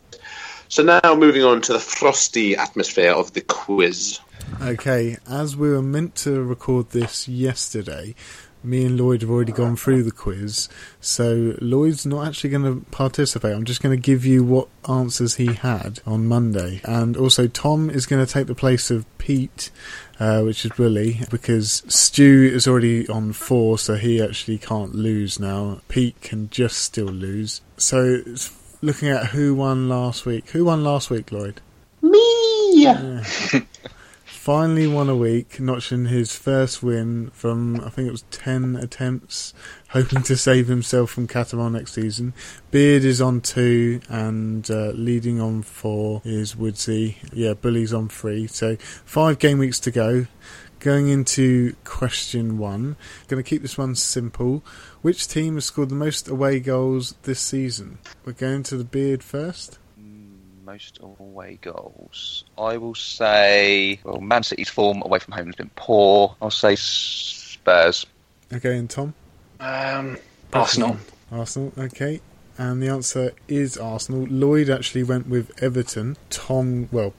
[0.67, 4.19] So now moving on to the frosty atmosphere of the quiz.
[4.61, 8.15] okay, as we were meant to record this yesterday,
[8.67, 12.85] me and Lloyd have already gone through the quiz, so Lloyd's not actually going to
[12.91, 13.53] participate.
[13.53, 16.81] I'm just going to give you what answers he had on Monday.
[16.83, 19.71] And also, Tom is going to take the place of Pete,
[20.19, 25.39] uh, which is Willie, because Stu is already on four, so he actually can't lose
[25.39, 25.81] now.
[25.87, 27.61] Pete can just still lose.
[27.77, 30.49] So, it's looking at who won last week.
[30.51, 31.61] Who won last week, Lloyd?
[32.01, 32.87] Me!
[34.47, 39.53] finally won a week, notching his first win from I think it was ten attempts,
[39.89, 42.33] hoping to save himself from Catamar next season.
[42.71, 47.17] Beard is on two, and uh, leading on four is Woodsy.
[47.33, 48.47] Yeah, Bully's on three.
[48.47, 50.27] So five game weeks to go.
[50.79, 52.95] Going into question one,
[53.27, 54.63] going to keep this one simple.
[55.01, 57.97] Which team has scored the most away goals this season?
[58.23, 59.77] We're going to the Beard first.
[60.67, 62.43] Most away goals.
[62.57, 66.35] I will say, well, Man City's form away from home has been poor.
[66.41, 68.05] I'll say Spurs.
[68.51, 69.13] Okay, and Tom.
[69.61, 70.17] Um,
[70.51, 70.97] Arsenal.
[71.31, 72.19] Arsenal, okay.
[72.57, 74.27] And the answer is Arsenal.
[74.29, 76.17] Lloyd actually went with Everton.
[76.29, 77.13] Tom, well,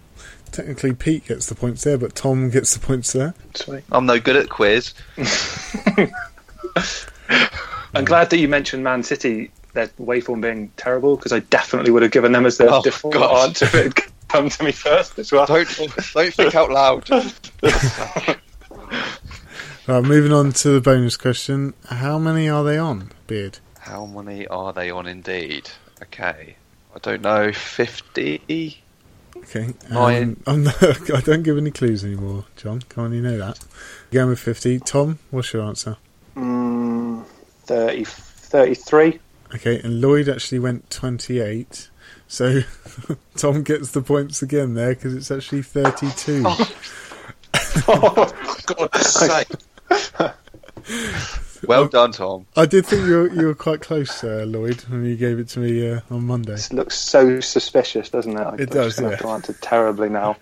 [0.53, 3.33] technically Pete gets the points there, but Tom gets the points there.
[3.55, 3.83] Sweet.
[3.91, 4.93] I'm no good at quiz.
[7.95, 12.03] I'm glad that you mentioned Man City, their waveform being terrible, because I definitely would
[12.03, 13.49] have given them as their Oh, default God.
[13.49, 15.47] answer if it had come to me first as well.
[15.47, 17.09] Don't don't think out loud.
[19.87, 21.73] Right, moving on to the bonus question.
[21.87, 23.59] How many are they on, Beard?
[23.79, 25.71] How many are they on indeed?
[26.03, 26.57] Okay.
[26.95, 28.83] I don't know, 50?
[29.39, 29.73] Okay.
[29.91, 32.83] Um, I'm not, I don't give any clues anymore, John.
[32.91, 33.61] Come on, you know that.
[34.11, 34.81] Going with 50.
[34.81, 35.97] Tom, what's your answer?
[36.37, 37.25] Mm,
[37.65, 39.19] 30, 33.
[39.55, 41.91] Okay, and Lloyd actually went 28.
[42.27, 42.61] So
[43.37, 46.43] Tom gets the points again there because it's actually 32.
[46.45, 48.33] For
[48.75, 49.49] God's sake.
[51.67, 52.47] Well done, Tom.
[52.57, 55.49] I did think you were, you were quite close, uh, Lloyd, when you gave it
[55.51, 56.53] to me uh, on Monday.
[56.53, 58.41] This looks so suspicious, doesn't it?
[58.41, 59.11] I, It I'm does, yeah.
[59.11, 60.37] have to answer terribly now.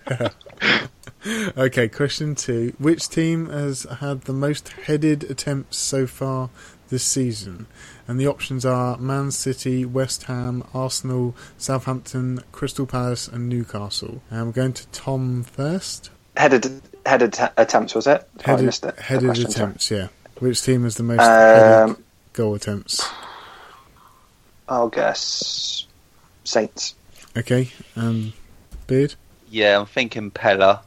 [1.57, 2.73] Okay, question two.
[2.77, 6.49] Which team has had the most headed attempts so far
[6.89, 7.67] this season?
[8.07, 14.21] And the options are Man City, West Ham, Arsenal, Southampton, Crystal Palace, and Newcastle.
[14.29, 16.09] And we're going to Tom first.
[16.37, 18.27] Headed, headed att- attempts, was it?
[18.39, 18.99] Oh, I Headed, missed it.
[18.99, 19.63] headed question, sorry.
[19.65, 20.07] attempts, yeah.
[20.39, 23.03] Which team has the most headed Um, goal attempts?
[24.69, 25.85] I'll guess
[26.43, 26.95] Saints.
[27.35, 28.33] Okay, um,
[28.87, 29.15] Beard?
[29.49, 30.81] Yeah, I'm thinking Pella.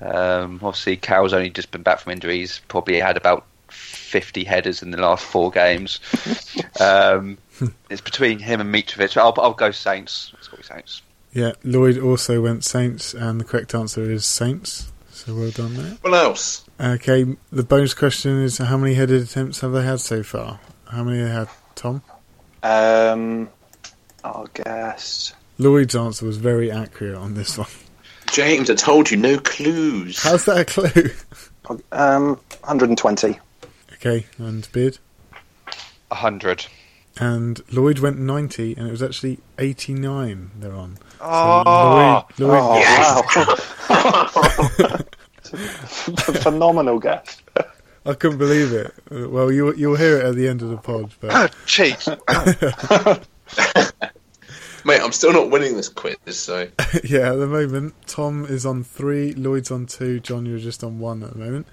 [0.00, 2.60] Um, obviously, Carroll's only just been back from injuries.
[2.68, 3.44] Probably had about
[4.16, 6.00] 50 headers in the last four games.
[6.80, 7.36] um,
[7.90, 9.14] it's between him and Mitrovic.
[9.18, 10.32] I'll, I'll go Saints.
[10.38, 11.02] It's got Saints.
[11.34, 14.90] Yeah, Lloyd also went Saints, and the correct answer is Saints.
[15.10, 15.98] So well done there.
[16.00, 16.64] What else?
[16.80, 20.60] Okay, the bonus question is how many headed attempts have they had so far?
[20.86, 22.02] How many have they had, Tom?
[22.62, 23.50] Um,
[24.24, 25.34] I'll guess.
[25.58, 27.68] Lloyd's answer was very accurate on this one.
[28.32, 30.22] James, I told you, no clues.
[30.22, 31.10] How's that a clue?
[31.90, 33.40] Um, 120.
[33.96, 34.98] Okay, and Beard?
[36.08, 36.66] 100.
[37.18, 40.98] And Lloyd went 90, and it was actually 89 they're on.
[41.18, 44.98] So Oh, Lloyd, Lloyd, Oh, wow.
[46.42, 47.40] Phenomenal guess.
[48.04, 48.92] I couldn't believe it.
[49.10, 52.06] Well, you, you'll hear it at the end of the pod, but ah, cheat.
[54.84, 56.68] Mate, I'm still not winning this quiz, so.
[57.04, 61.00] yeah, at the moment, Tom is on three, Lloyd's on two, John, you're just on
[61.00, 61.66] one at the moment.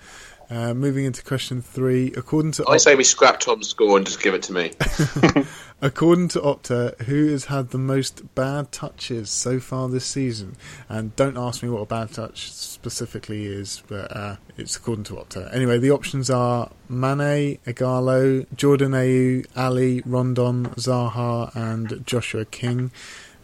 [0.54, 4.22] Uh, moving into question three, according to I say we scrap Tom's score and just
[4.22, 4.72] give it to me.
[5.82, 10.56] According to Opta, who has had the most bad touches so far this season?
[10.88, 15.16] And don't ask me what a bad touch specifically is, but uh, it's according to
[15.16, 15.52] Opta.
[15.52, 22.92] Anyway, the options are Mane, Ighalo, Jordan Ayew, Alli, Rondon, Zaha, and Joshua King.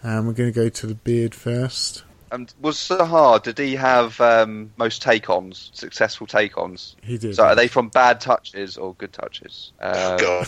[0.04, 2.04] And we're going to go to the beard first.
[2.32, 6.96] And was Zaha, did he have um, most take-ons, successful take-ons?
[7.04, 7.36] He did.
[7.36, 9.72] So are they from bad touches or good touches?
[9.80, 10.48] Uh, God.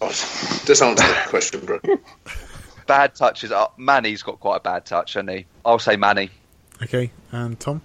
[0.00, 0.10] God.
[0.10, 1.80] Just answer the question, bro.
[2.86, 3.52] bad touches.
[3.52, 5.46] Uh, Manny's got quite a bad touch, hasn't he?
[5.64, 6.30] I'll say Manny.
[6.82, 7.80] Okay, and Tom?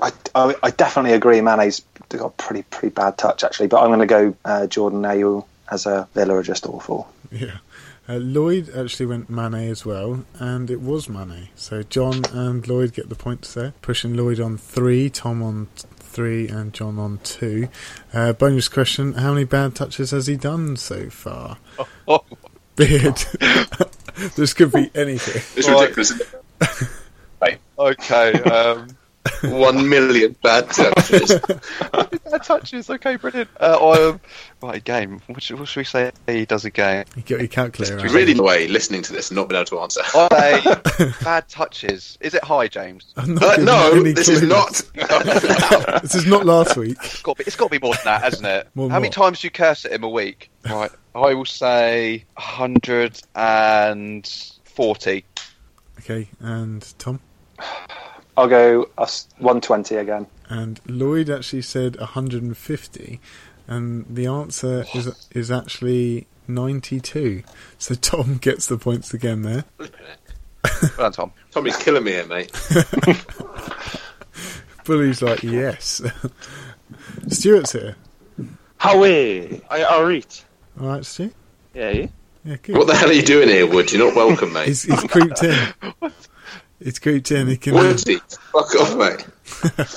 [0.00, 1.40] I, I, I definitely agree.
[1.40, 5.44] Mane's got pretty pretty bad touch actually, but I'm going to go uh, Jordan Ayew
[5.70, 7.08] as a Villa are just awful.
[7.30, 7.58] Yeah.
[8.08, 11.50] Uh, Lloyd actually went Mane as well, and it was Mane.
[11.54, 15.86] So John and Lloyd get the points there, pushing Lloyd on three, Tom on t-
[15.96, 17.68] three, and John on two.
[18.14, 21.58] Uh, bonus question: How many bad touches has he done so far?
[22.06, 22.24] Oh,
[22.76, 23.16] Beard.
[24.36, 25.42] this could be anything.
[25.56, 26.12] It's ridiculous.
[27.78, 28.32] okay.
[28.42, 28.88] Um,
[29.42, 31.40] One million bad touches.
[31.92, 32.90] bad touches.
[32.90, 33.48] Okay, brilliant.
[33.60, 34.20] Uh, I, um,
[34.62, 35.20] right, game.
[35.26, 37.04] What should, what should we say he does a game?
[37.16, 38.14] You got your calculator You're out.
[38.14, 40.00] really in the way listening to this and not being able to answer.
[40.14, 40.60] I
[40.98, 42.16] say bad touches.
[42.20, 43.12] Is it high, James?
[43.16, 44.82] Uh, no, any this is not.
[44.94, 46.96] this is not last week.
[47.02, 48.68] It's got to be, it's got to be more than that, hasn't it?
[48.74, 50.50] More How than many times do you curse at him a week?
[50.68, 55.24] Right, I will say 140.
[56.00, 57.20] Okay, and Tom
[58.38, 59.06] I'll go uh,
[59.38, 60.26] 120 again.
[60.48, 63.20] and Lloyd actually said 150,
[63.66, 67.42] and the answer is is actually 92.
[67.78, 69.64] So Tom gets the points again there.
[69.78, 69.88] Well
[70.96, 71.32] done, Tom.
[71.50, 72.52] Tommy's killing me here, mate.
[74.84, 76.00] Bully's like, yes.
[77.28, 77.96] Stuart's here.
[78.78, 80.44] Howie, I alright.
[80.80, 81.32] All right, Stu.
[81.74, 82.06] Yeah, yeah.
[82.44, 82.76] Yeah, good.
[82.76, 83.92] What the hell are you doing here, Wood?
[83.92, 84.68] You're not welcome, mate.
[84.68, 85.74] He's, he's creeped in.
[86.00, 86.28] He's
[87.00, 87.46] creeped in.
[87.48, 87.74] He can.
[87.74, 88.16] Woody,
[88.52, 89.26] fuck off, mate.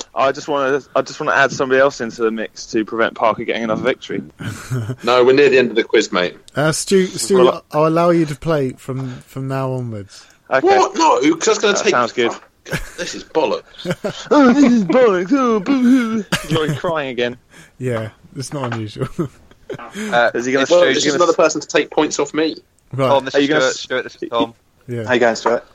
[0.16, 0.90] I just want to.
[0.96, 3.84] I just want to add somebody else into the mix to prevent Parker getting another
[3.84, 4.24] victory.
[5.04, 6.38] No, we're near the end of the quiz, mate.
[6.56, 10.26] Uh, Stu, Stu, Well, I'll allow you to play from from now onwards.
[10.50, 10.66] Okay.
[10.68, 10.96] What?
[10.96, 11.92] No, because that's going to That take.
[11.92, 12.32] sounds good.
[12.98, 14.28] This is bollocks.
[14.30, 15.32] oh, this is bollocks.
[15.32, 16.24] Oh, boo-hoo.
[16.44, 17.36] He's already crying again.
[17.80, 19.08] Yeah, it's not unusual.
[19.18, 22.34] Uh, Is he gonna- it's Well, Stu- it's just another person to take points off
[22.36, 22.58] me.
[22.94, 23.08] right.
[23.08, 24.54] Tom, this Are is you gonna Stuart, Stuart, this is Tom.
[24.88, 25.14] How Yeah.
[25.14, 25.66] you going, Stuart?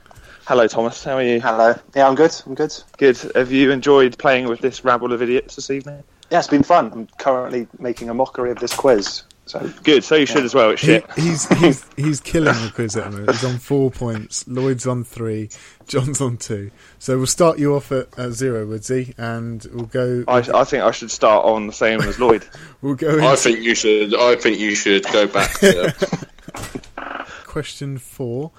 [0.47, 1.03] Hello, Thomas.
[1.03, 1.41] How are you?
[1.41, 1.75] Hello.
[1.95, 2.33] Yeah, I'm good.
[2.47, 2.73] I'm good.
[2.99, 3.19] Good.
[3.35, 6.05] Have you enjoyed playing with this rabble of idiots this evening?
[6.31, 6.93] Yeah, it's been fun.
[6.93, 9.25] I'm currently making a mockery of this quiz.
[9.47, 10.71] So Good, so you should as well.
[10.71, 11.13] It's He, shit.
[11.17, 13.31] he's he's he's killing the quiz at the moment.
[13.31, 14.47] He's on four points.
[14.49, 15.51] Lloyd's on three.
[15.87, 16.71] John's on two.
[16.99, 20.25] So we'll start you off at, at zero, Woodsy, and we'll go.
[20.27, 22.45] I, I think I should start on the same as Lloyd.
[22.83, 24.15] We'll go I think you should.
[24.15, 25.95] I think you should go back to.
[27.47, 28.53] question four.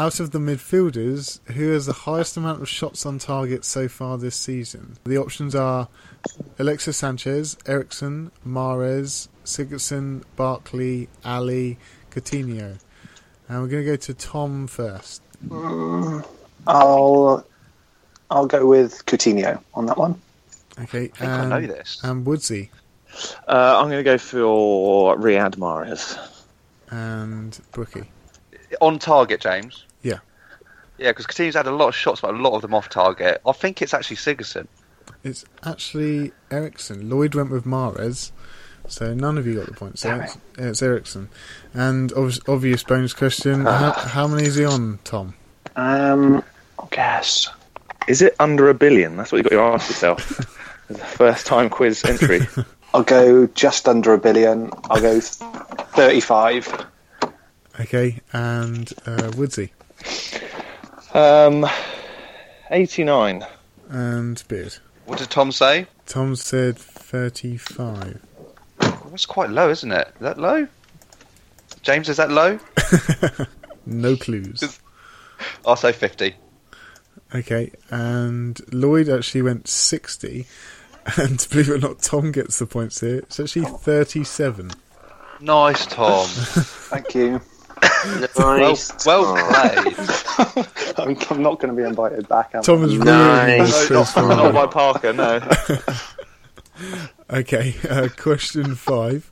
[0.00, 4.16] Out of the midfielders, who has the highest amount of shots on target so far
[4.16, 4.96] this season?
[5.04, 5.88] The options are
[6.58, 11.76] Alexis Sanchez, Eriksen, Mahrez, Sigurdsson, Barkley, Alli,
[12.10, 12.78] Coutinho.
[13.46, 15.20] And we're going to go to Tom first.
[16.66, 17.46] I'll
[18.30, 20.18] I'll go with Coutinho on that one.
[20.80, 22.00] Okay, I think I know this.
[22.02, 22.70] and Woodsy
[23.46, 26.18] Uh, I'm going to go for Riyad Mahrez.
[26.90, 28.10] and Brookie.
[28.80, 29.84] On target, James.
[31.00, 31.06] Yeah.
[31.06, 33.40] Yeah, because Coutinho's had a lot of shots, but a lot of them off target.
[33.46, 34.66] I think it's actually Sigurdsson.
[35.24, 37.08] It's actually Eriksen.
[37.08, 38.32] Lloyd went with Mahrez,
[38.86, 39.98] so none of you got the point.
[39.98, 41.30] So Damn it's, it's Eriksen.
[41.72, 45.34] And obvious, obvious bonus question: how, how many is he on, Tom?
[45.76, 46.42] Um,
[46.78, 47.48] I guess
[48.06, 49.16] Is it under a billion?
[49.16, 50.22] That's what you've got to ask yourself.
[51.16, 52.40] First time quiz entry.
[52.94, 54.70] I'll go just under a billion.
[54.90, 56.86] I'll go thirty-five.
[57.78, 59.70] Okay, and uh, Woodsy
[61.14, 61.66] Um,
[62.70, 63.44] 89.
[63.88, 64.76] and Beard.
[65.06, 65.86] What did Tom say?
[66.06, 68.20] Tom said thirty-five.
[68.78, 70.08] That's quite low, isn't it?
[70.08, 70.68] Is that low?
[71.82, 72.58] James, is that low?
[73.86, 74.78] No clues.
[75.66, 76.34] I'll say 50.
[77.34, 80.46] Okay, and Lloyd actually went sixty.
[81.16, 83.18] And believe it or not, Tom gets the points here.
[83.18, 84.70] It's actually thirty-seven.
[85.40, 86.26] Nice, Tom.
[86.28, 87.40] Thank you.
[88.36, 88.76] well,
[89.06, 90.66] well played.
[90.98, 92.54] I'm, I'm not going to be invited back.
[92.54, 93.88] am Tom is ruining Nice.
[93.88, 95.40] this No, not, not by Parker, no.
[97.30, 99.30] Okay, uh, question five.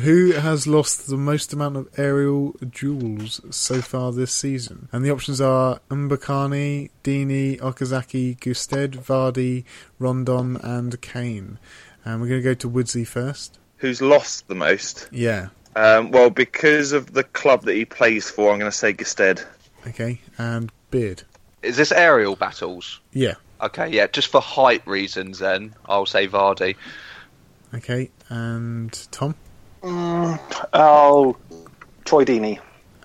[0.00, 4.88] Who has lost the most amount of aerial duels so far this season?
[4.90, 9.64] And the options are Mbokani, Deeney, Okazaki, Gestede, Vardy,
[9.98, 11.58] Rondon, and Kane.
[12.04, 13.58] And we're going to go to Woodsy first.
[13.76, 15.08] Who's lost the most?
[15.12, 15.48] Yeah.
[15.74, 19.44] Um, well, because of the club that he plays for, I'm going to say Gestede.
[19.86, 20.20] Okay.
[20.38, 21.22] And Beard.
[21.62, 23.00] Is this aerial battles?
[23.12, 23.34] Yeah.
[23.60, 26.74] Okay, yeah, just for height reasons then, I'll say Vardy.
[27.74, 28.10] Okay.
[28.28, 29.34] And Tom.
[29.84, 31.36] Oh,
[32.04, 32.58] Troy Deeney.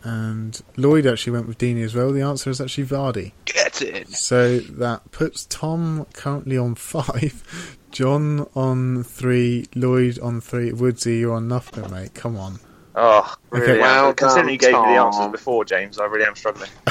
[0.03, 2.11] And Lloyd actually went with Deeney as well.
[2.11, 3.33] The answer is actually Vardy.
[3.45, 4.07] Get in!
[4.07, 11.33] So that puts Tom currently on five, John on three, Lloyd on three, Woodsy, you're
[11.33, 12.13] on nothing, mate.
[12.13, 12.59] Come on.
[12.95, 13.59] Oh, Okay.
[13.59, 13.79] really?
[13.79, 14.13] Well am.
[14.13, 16.69] Considering done, you gave me the answers before, James, I really am struggling.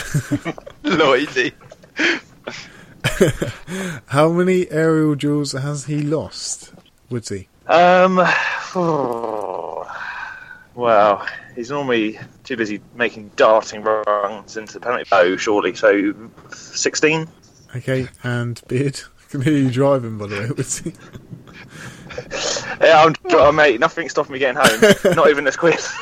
[0.82, 1.52] Lloydie.
[4.06, 6.72] How many aerial duels has he lost,
[7.08, 7.46] Woodsy?
[7.68, 8.16] Um,
[10.74, 15.72] well, he's normally too busy making darting runs into the penalty bow, surely.
[15.76, 16.12] So,
[16.50, 17.28] 16?
[17.76, 19.02] Okay, and Beard.
[19.26, 20.94] I can hear you driving, by the way, Woodsy.
[22.80, 24.94] Yeah, I'm, oh, mate, nothing stopping me getting home.
[25.16, 25.92] Not even this quiz.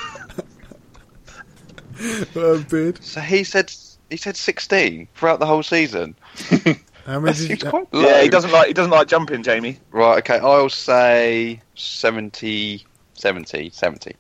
[2.36, 3.02] Uh, Beard.
[3.02, 3.72] So he said
[4.10, 6.14] he said 16 throughout the whole season.
[7.06, 8.02] How many did you, quite low.
[8.02, 9.78] yeah, he doesn't like he doesn't like jumping, Jamie.
[9.90, 14.16] Right, okay, I'll say 70, 70, 70.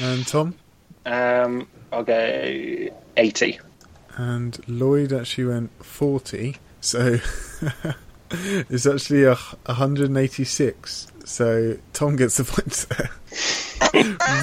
[0.00, 0.54] and Tom?
[1.06, 3.58] Um, I'll go eighty.
[4.16, 7.18] And Lloyd actually went 40, so
[8.70, 11.06] it's actually a 186.
[11.24, 13.10] So Tom gets the points there.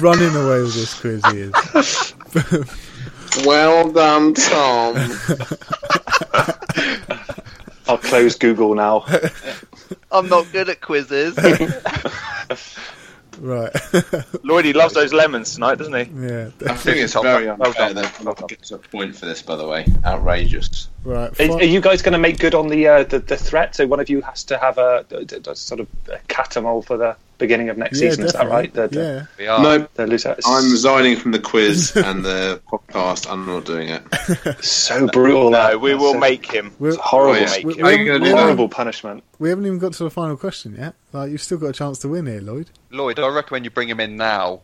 [0.02, 2.14] Running away with this quiz, he is.
[3.46, 4.96] well done, Tom.
[7.88, 9.04] I'll close Google now.
[10.10, 11.34] I'm not good at quizzes.
[13.40, 13.72] Right.
[14.44, 16.26] Lloydie loves those lemons tonight, doesn't he?
[16.26, 16.50] yeah.
[16.66, 17.22] I think it's Tom.
[17.24, 18.02] very Well unfair done.
[18.02, 19.86] that not gets a point for this, by the way.
[20.04, 20.88] Outrageous.
[21.04, 21.38] Right.
[21.40, 23.74] Are, are you guys going to make good on the, uh, the the threat?
[23.76, 26.96] So one of you has to have a, a, a sort of a catamol for
[26.96, 28.24] the beginning of next yeah, season.
[28.24, 28.72] Is that right?
[28.72, 29.26] The, the, yeah.
[29.38, 29.62] we are.
[29.62, 29.88] No.
[29.98, 33.30] I'm resigning from the quiz and the podcast.
[33.30, 34.64] I'm not doing it.
[34.64, 35.50] so brutal.
[35.50, 35.80] No, that.
[35.80, 36.74] we will a- make him.
[36.78, 37.36] We're, horrible.
[37.36, 37.50] Oh, yeah.
[37.50, 37.84] Make we, him.
[37.86, 39.24] Are you we, gonna we do haven't, horrible punishment.
[39.38, 40.94] we haven't even got to the final question yet.
[41.12, 42.70] Like, you've still got a chance to win here, Lloyd.
[42.90, 44.60] Lloyd, I recommend you bring him in now.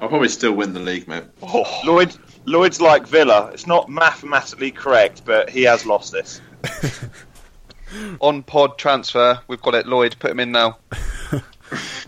[0.00, 1.24] I'll probably still win the league, mate.
[1.42, 1.80] Oh.
[1.84, 2.16] Lloyd
[2.46, 3.50] Lloyd's like Villa.
[3.52, 6.40] It's not mathematically correct, but he has lost this.
[8.20, 9.86] On pod transfer, we've got it.
[9.86, 10.78] Lloyd, put him in now.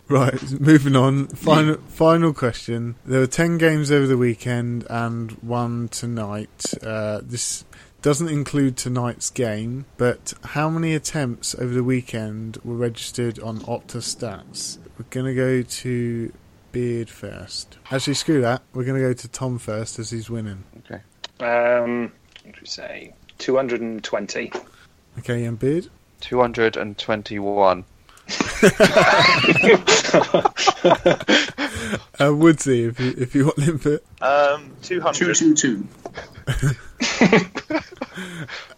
[0.08, 1.28] Right, moving on.
[1.28, 2.96] Final final question.
[3.04, 6.74] There were ten games over the weekend and one tonight.
[6.82, 7.64] Uh, this
[8.02, 13.98] doesn't include tonight's game, but how many attempts over the weekend were registered on Opta
[13.98, 14.78] Stats?
[14.98, 16.32] We're going to go to
[16.72, 17.78] Beard first.
[17.90, 18.62] Actually, screw that.
[18.74, 20.64] We're going to go to Tom first as he's winning.
[20.78, 21.00] Okay.
[21.40, 22.12] Um,
[22.44, 23.14] what should we say?
[23.38, 24.52] 220.
[25.20, 25.88] Okay, and Beard?
[26.20, 27.84] 221.
[32.20, 34.04] Uh, Woodsy, if you, if you want input.
[34.20, 35.34] Um, 200.
[35.34, 35.88] Two two two.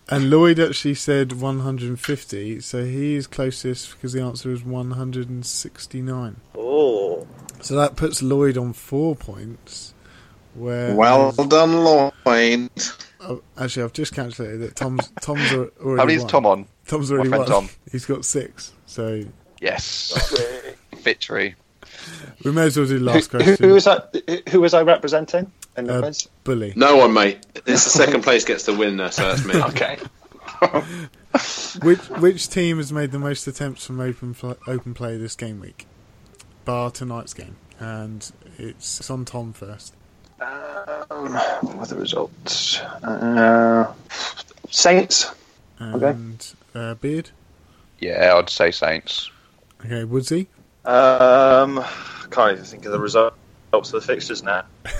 [0.09, 6.37] And Lloyd actually said 150, so he is closest because the answer is 169.
[6.57, 7.27] Oh.
[7.61, 9.95] So that puts Lloyd on four points.
[10.55, 12.71] Where Well done, Lloyd.
[13.21, 15.99] oh, actually, I've just calculated that Tom's Tom's already.
[15.99, 16.31] How many is won.
[16.31, 16.67] Tom on?
[16.87, 17.51] Tom's My already friend won.
[17.51, 17.69] Tom.
[17.91, 18.73] He's got six.
[18.87, 19.25] So
[19.65, 20.13] Yes.
[20.99, 21.55] Victory.
[22.45, 23.67] we may as well do the last who, question.
[23.69, 24.43] who was that?
[24.51, 26.29] Who was I representing in the Uh, quiz?
[26.45, 26.75] Bully.
[26.77, 27.39] No one, mate.
[27.67, 29.55] It's the second place gets the winner, so that's me.
[29.63, 29.99] Okay.
[31.83, 35.61] Which which team has made the most attempts from open pl- open play this game
[35.61, 35.87] week?
[36.65, 39.95] Bar tonight's game, and it's, it's on Tom first.
[40.41, 42.79] Um, what were the results?
[42.81, 43.93] Uh,
[44.71, 45.31] Saints.
[45.81, 46.11] Okay.
[46.11, 47.31] And uh, Beard.
[47.99, 49.31] Yeah, I'd say Saints.
[49.85, 50.47] Okay, Woodsy.
[50.85, 51.85] Um,
[52.31, 53.37] can't even think of the results
[53.73, 54.65] of the fixtures now.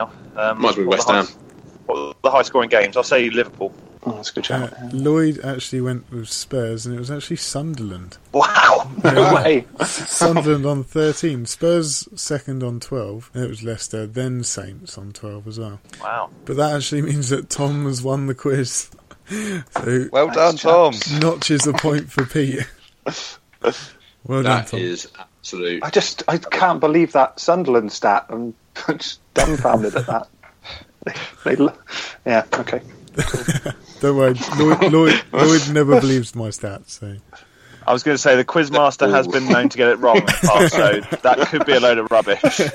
[0.00, 1.26] Um, Might be West the Ham.
[1.86, 2.96] What are the high scoring games?
[2.96, 3.74] I'll say Liverpool.
[4.06, 4.68] Oh, that's a good Uh.
[4.92, 8.16] Lloyd actually went with Spurs, and it was actually Sunderland.
[8.32, 8.88] Wow.
[9.02, 9.66] No way.
[9.84, 11.46] Sunderland on 13.
[11.46, 13.32] Spurs second on 12.
[13.34, 15.80] And it was Leicester, then Saints on 12 as well.
[16.00, 16.30] Wow.
[16.44, 18.90] But that actually means that Tom has won the quiz.
[19.28, 20.94] so Well done, Tom.
[21.18, 22.60] notches a point for Pete.
[24.28, 24.80] Well done, That Tom.
[24.80, 25.82] is absolute.
[25.82, 28.26] I just I can't believe that Sunderland stat.
[28.28, 28.54] I'm
[28.98, 30.28] just dumbfounded at that.
[31.04, 31.68] They, they,
[32.26, 32.44] yeah.
[32.52, 32.82] Okay.
[34.00, 36.90] Don't worry, Lloyd, Lloyd, Lloyd never believes my stats.
[36.90, 37.16] So
[37.88, 40.26] I was going to say the quizmaster has been known to get it wrong in
[40.26, 42.60] the past, so that could be a load of rubbish.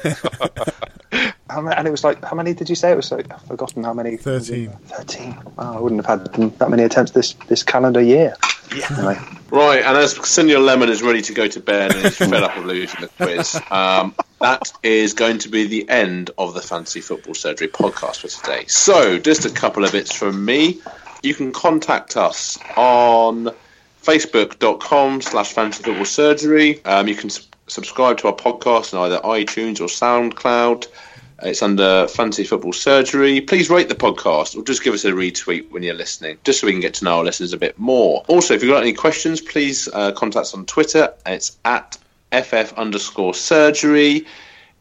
[1.55, 2.91] And it was like how many did you say?
[2.91, 4.17] It was like I've forgotten how many.
[4.17, 4.71] 13.
[4.71, 5.37] Thirteen.
[5.55, 8.35] Wow, I wouldn't have had that many attempts this this calendar year.
[8.75, 8.87] Yeah.
[8.89, 9.19] Anyway,
[9.51, 12.57] Right, and as Senior Lemon is ready to go to bed and he's fed up
[12.57, 17.01] of losing the quiz, um, that is going to be the end of the Fancy
[17.01, 18.65] Football Surgery podcast for today.
[18.65, 20.81] So, just a couple of bits from me.
[21.21, 23.51] You can contact us on
[24.03, 26.83] facebook.com slash fancy football surgery.
[26.85, 27.29] Um, you can
[27.67, 30.87] subscribe to our podcast on either iTunes or SoundCloud.
[31.41, 33.41] It's under Fancy Football Surgery.
[33.41, 36.67] Please rate the podcast or just give us a retweet when you're listening, just so
[36.67, 38.23] we can get to know our listeners a bit more.
[38.27, 41.13] Also, if you've got any questions, please uh, contact us on Twitter.
[41.25, 41.97] It's at
[42.31, 44.25] FF underscore surgery.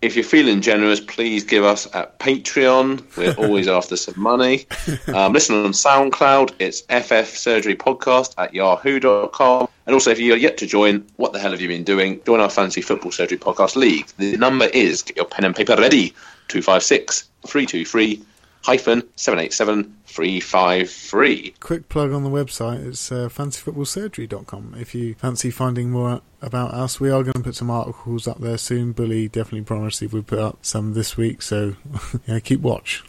[0.02, 3.16] If you're feeling generous, please give us at Patreon.
[3.16, 4.66] We're always after some money.
[5.14, 6.54] Um, listen on SoundCloud.
[6.58, 9.68] It's FF Surgery Podcast at yahoo.com.
[9.86, 12.20] And also, if you're yet to join, what the hell have you been doing?
[12.26, 14.08] Join our Fancy Football Surgery Podcast League.
[14.18, 16.08] The number is, get your pen and paper ready,
[16.48, 18.24] 256 323
[18.62, 21.54] hyphen 787 353.
[21.58, 22.86] quick plug on the website.
[22.86, 24.74] It's uh, fancyfootballsurgery.com.
[24.78, 28.38] If you fancy finding more about us, we are going to put some articles up
[28.38, 28.92] there soon.
[28.92, 31.76] Bully definitely promised he would put up some this week, so
[32.26, 33.02] yeah, keep watch.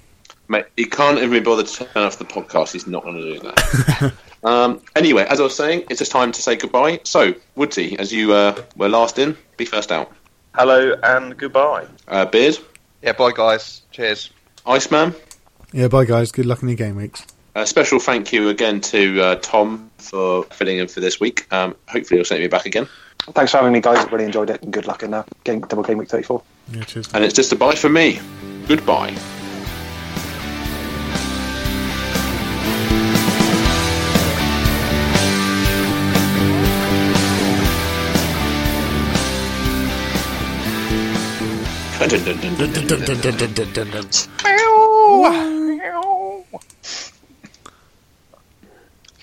[0.48, 2.72] Mate, he can't even be bothered to turn off the podcast.
[2.72, 4.14] He's not going to do that.
[4.44, 7.02] um, anyway, as I was saying, it's just time to say goodbye.
[7.04, 10.12] So, Woodsy, as you uh, were last in, be first out.
[10.56, 11.88] Hello and goodbye.
[12.08, 12.60] Uh, Beard,
[13.02, 13.82] Yeah, bye, guys.
[13.92, 14.30] Cheers.
[14.66, 15.14] Iceman,
[15.74, 16.32] Yeah, bye guys.
[16.32, 17.26] Good luck in your game weeks.
[17.56, 21.52] a special thank you again to uh, Tom for filling in for this week.
[21.52, 22.88] Um, hopefully, he'll send me back again.
[23.34, 24.10] thanks for having me, guys.
[24.12, 26.44] Really enjoyed it, and good luck in uh, game double game week thirty four.
[26.72, 27.10] Yeah, cheers.
[27.14, 28.20] And it's just a bye for me.
[28.68, 29.16] Goodbye.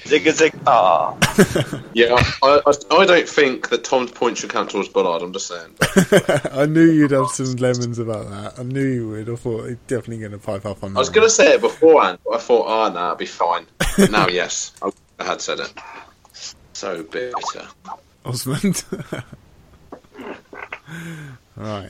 [0.06, 0.54] Zig a zig.
[0.66, 1.16] Ah.
[1.92, 5.22] Yeah, I, I, I don't think that Tom's point should count towards Bullard.
[5.22, 5.74] I'm just saying.
[6.52, 8.58] I knew you'd have some lemons about that.
[8.60, 9.28] I knew you would.
[9.28, 10.98] I thought he's definitely going to pipe up on that.
[10.98, 13.26] I was going to say it beforehand, but I thought, ah, oh, no, it'll be
[13.26, 13.66] fine.
[13.78, 15.72] But now, yes, I, I had said it.
[16.72, 17.66] So bitter.
[18.24, 18.84] Osmond.
[21.56, 21.89] right.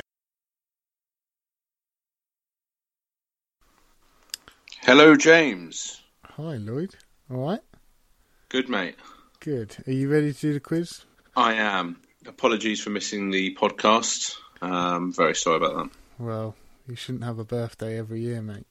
[4.82, 6.00] Hello, James.
[6.24, 6.94] Hi, Lloyd.
[7.30, 7.60] All right.
[8.48, 8.96] Good, mate.
[9.40, 9.76] Good.
[9.86, 11.04] Are you ready to do the quiz?
[11.36, 12.00] I am.
[12.26, 14.36] Apologies for missing the podcast.
[14.62, 15.90] Um, very sorry about that.
[16.18, 16.56] Well,
[16.88, 18.66] you shouldn't have a birthday every year, mate.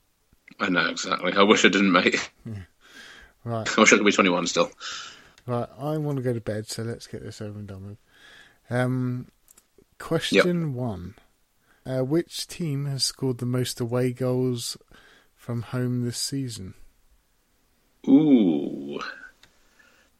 [0.59, 1.33] I know exactly.
[1.33, 2.29] I wish I didn't, mate.
[3.45, 3.65] Right.
[3.77, 4.69] I wish I could be 21 still.
[5.47, 7.97] Right, I want to go to bed, so let's get this over and done with.
[8.69, 9.27] Um,
[9.97, 11.15] question one:
[11.85, 14.75] Uh, which team has scored the most away goals
[15.49, 16.75] from home this season?
[18.07, 18.99] Ooh,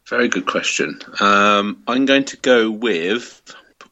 [0.04, 0.98] very good question.
[1.20, 3.40] Um, I'm going to go with.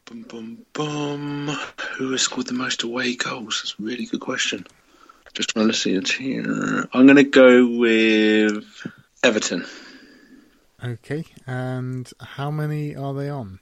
[0.06, 1.56] Bum, bum, bum,
[1.96, 3.60] who has scored the most away goals?
[3.62, 4.66] That's a really good question.
[5.32, 6.88] Just trying to see it here.
[6.92, 8.64] I'm going to go with
[9.22, 9.64] Everton.
[10.82, 13.60] Okay, and how many are they on?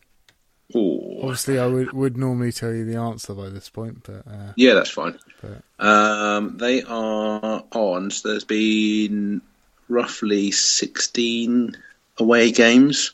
[1.23, 4.75] Obviously, I would, would normally tell you the answer by this point, but, uh, Yeah,
[4.75, 5.19] that's fine.
[5.41, 8.11] but Um, they are on.
[8.11, 9.41] So there's been
[9.89, 11.77] roughly 16
[12.19, 13.13] away games.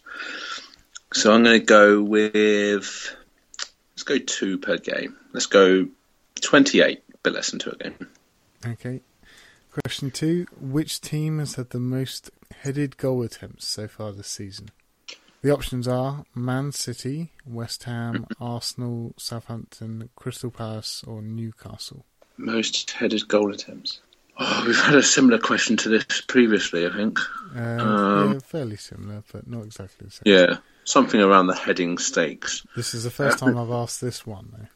[1.13, 3.15] So I'm going to go with.
[3.93, 5.17] Let's go two per game.
[5.33, 5.87] Let's go
[6.41, 8.09] 28, but less than two a game.
[8.67, 9.01] okay.
[9.71, 12.31] Question two: Which team has had the most
[12.61, 14.71] headed goal attempts so far this season?
[15.43, 22.07] The options are Man City, West Ham, Arsenal, Southampton, Crystal Palace, or Newcastle.
[22.37, 24.01] Most headed goal attempts.
[24.39, 27.19] Oh, we've had a similar question to this previously, I think.
[27.55, 30.23] Um, Um, yeah, fairly similar, but not exactly the same.
[30.25, 32.65] Yeah, something around the heading stakes.
[32.77, 34.67] This is the first time I've asked this one, though.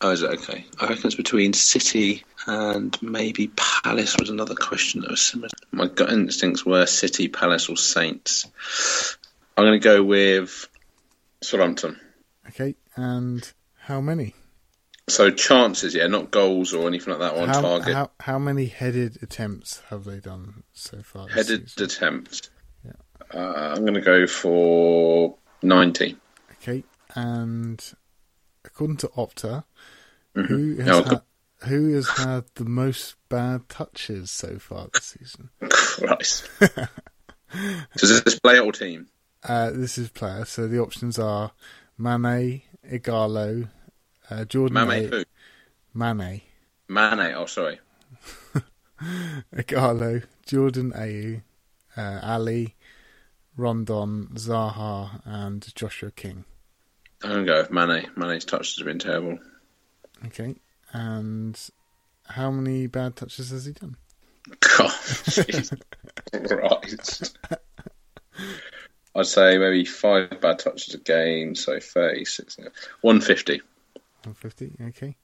[0.00, 0.64] Oh, is it okay?
[0.80, 5.48] I reckon it's between City and maybe Palace was another question that was similar.
[5.72, 8.46] My gut instincts were City, Palace, or Saints.
[9.56, 10.68] I'm going to go with
[11.42, 11.98] Southampton.
[12.48, 14.34] Okay, and how many?
[15.08, 17.94] So chances, yeah, not goals or anything like that on how, target.
[17.94, 21.28] How, how many headed attempts have they done so far?
[21.28, 21.84] Headed season?
[21.84, 22.50] attempt.
[22.84, 22.92] Yeah.
[23.32, 26.16] Uh, I'm going to go for 90.
[26.60, 26.82] Okay,
[27.14, 27.82] and
[28.64, 29.64] according to Opta,
[30.36, 30.46] Mhm.
[30.48, 31.22] who has Oh, had,
[31.68, 35.50] who has had the most bad touches so far this season?
[35.70, 36.48] Christ.
[37.96, 39.06] Does this play or team?
[39.46, 41.52] Uh, this is player, so the options are
[41.96, 43.68] Mane, Ighalo,
[44.28, 45.24] uh, Jordan Mame A- who?
[45.94, 46.42] Mane,
[46.88, 47.78] Mane, oh, sorry.
[49.54, 51.42] Ighalo, Jordan Ayew,
[51.96, 52.74] uh, Alli,
[53.56, 56.44] Rondon, Zaha, and Joshua King.
[57.22, 58.10] I'm going to go with Mane.
[58.16, 59.38] Mane's touches have been terrible.
[60.26, 60.56] Okay,
[60.92, 61.56] and
[62.24, 63.96] how many bad touches has he done?
[64.76, 64.90] God,
[66.48, 67.38] Christ.
[69.16, 72.58] I'd say maybe five bad touches a game, so 36.
[73.00, 73.62] 150.
[74.24, 75.16] 150, okay.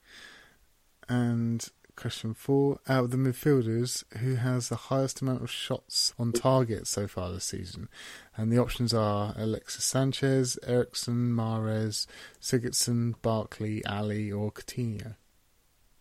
[1.07, 6.31] And question four out of the midfielders, who has the highest amount of shots on
[6.31, 7.87] target so far this season?
[8.35, 12.07] And the options are Alexis Sanchez, Eriksen, Mahrez,
[12.41, 15.15] Sigurdsson, Barkley, Alli, or Coutinho.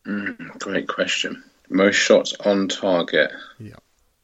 [0.07, 1.45] Mm, great question.
[1.69, 3.33] Most shots on target.
[3.59, 3.77] Yeah.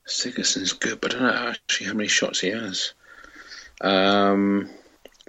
[0.06, 2.94] Sigurdsson's good, but I don't know actually how many shots he has.
[3.80, 4.68] Um,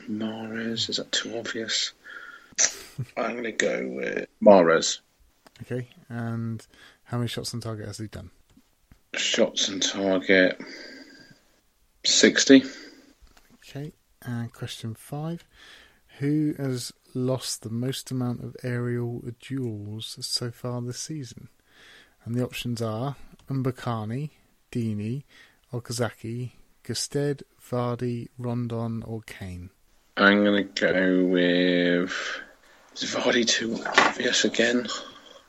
[0.09, 1.93] Mahrez, is that too obvious?
[3.17, 4.99] I'm going to go with Mahrez.
[5.61, 6.65] Okay, and
[7.03, 8.31] how many shots on target has he done?
[9.15, 10.59] Shots on target
[12.05, 12.63] 60.
[13.55, 15.45] Okay, and question five.
[16.19, 21.49] Who has lost the most amount of aerial duels so far this season?
[22.25, 23.15] And the options are
[23.49, 24.31] Mbokani,
[24.71, 25.23] Deeney,
[25.73, 26.51] Okazaki,
[26.83, 29.69] Gestede, Vardy, Rondon, or Kane.
[30.17, 32.41] I'm going to go with.
[32.95, 34.87] Is Vardy too obvious again?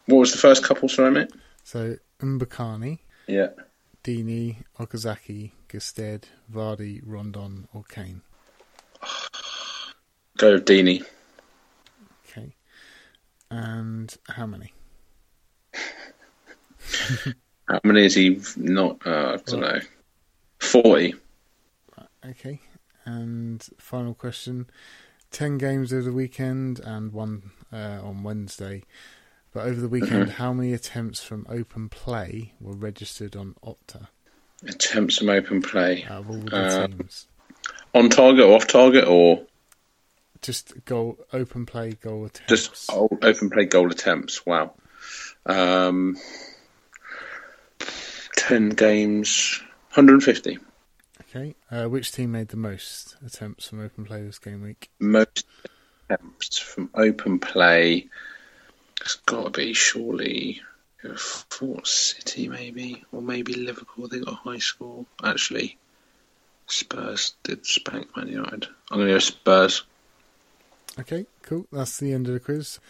[0.07, 1.31] What was the first couple, sorry, mate?
[1.65, 3.49] So Mbokani, Yeah.
[4.05, 8.23] Deeney, Okazaki, Gestede, Vardy, Rondon, or Kane.
[10.37, 11.05] Go with Deeney.
[12.29, 12.55] Okay.
[13.51, 14.73] And how many?
[17.69, 19.07] How many is he not?
[19.07, 19.81] Uh, I don't know.
[20.59, 21.15] 40.
[22.29, 22.61] Okay.
[23.05, 24.69] And final question.
[25.31, 28.83] 10 games over the weekend and one uh, on Wednesday.
[29.53, 34.09] But over the weekend, how many attempts from open play were registered on Opta
[34.67, 36.05] Attempts from open play.
[36.05, 37.27] out of all the Uh, teams?
[37.95, 39.45] On target or off target or
[40.43, 42.49] Just goal, open play goal attempts.
[42.49, 44.45] just open play goal attempts?
[44.45, 44.75] Wow.
[45.47, 46.17] Um,
[48.37, 49.61] 10 games,
[49.95, 50.59] 150.
[51.31, 51.55] Okay.
[51.71, 54.91] Uh, which team made the most attempts from open play this game week?
[54.99, 55.47] Most
[56.09, 58.09] attempts from open play.
[59.01, 60.61] It's got to be surely
[61.17, 64.09] Fort City, maybe, or maybe Liverpool.
[64.09, 65.07] They got a high score.
[65.23, 65.79] Actually,
[66.67, 68.67] Spurs did spank Man United.
[68.91, 69.85] I'm going to go Spurs.
[70.99, 71.67] Okay, cool.
[71.73, 72.81] That's the end of the quiz.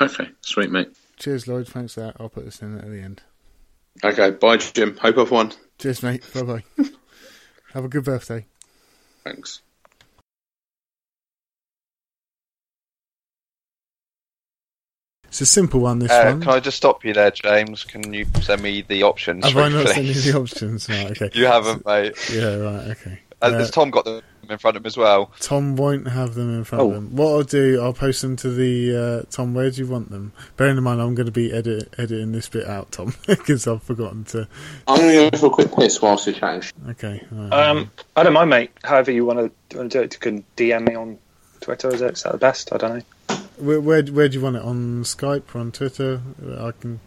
[0.00, 0.96] Okay, sweet mate.
[1.18, 1.68] Cheers, Lloyd.
[1.68, 2.16] Thanks for that.
[2.18, 3.22] I'll put this in at the end.
[4.02, 4.96] Okay, bye, Jim.
[4.96, 5.52] Hope I've won.
[5.78, 6.22] Cheers, mate.
[6.32, 6.64] Bye bye.
[7.72, 8.46] Have a good birthday.
[9.24, 9.62] Thanks.
[15.28, 15.98] It's a simple one.
[15.98, 16.42] This Uh, one.
[16.42, 17.84] can I just stop you there, James?
[17.84, 19.44] Can you send me the options?
[19.46, 20.88] Have I not sent you the options?
[20.90, 21.30] Right, okay.
[21.32, 22.14] You haven't, mate.
[22.30, 23.18] Yeah, right, okay.
[23.42, 25.30] Uh, has Tom got them in front of him as well?
[25.40, 26.90] Tom won't have them in front Oh.
[26.90, 27.16] of him.
[27.16, 29.54] What I'll do, I'll post them to the uh, Tom.
[29.54, 30.32] Where do you want them?
[30.56, 33.82] Bearing in mind, I'm going to be edit, editing this bit out, Tom, because I've
[33.82, 34.46] forgotten to.
[34.86, 36.62] I'm going to go for a quick piss whilst you're chatting.
[36.90, 37.22] Okay.
[37.32, 37.52] all right.
[37.68, 38.70] Um, I don't mind, mate.
[38.84, 39.38] However you want
[39.70, 41.18] to, want to do it, you can DM me on
[41.60, 41.88] Twitter.
[41.92, 42.14] Is it?
[42.14, 42.72] Is that the best?
[42.72, 43.36] I don't know.
[43.58, 44.62] where, where where do you want it?
[44.62, 46.20] On Skype or on Twitter?
[46.58, 47.00] I can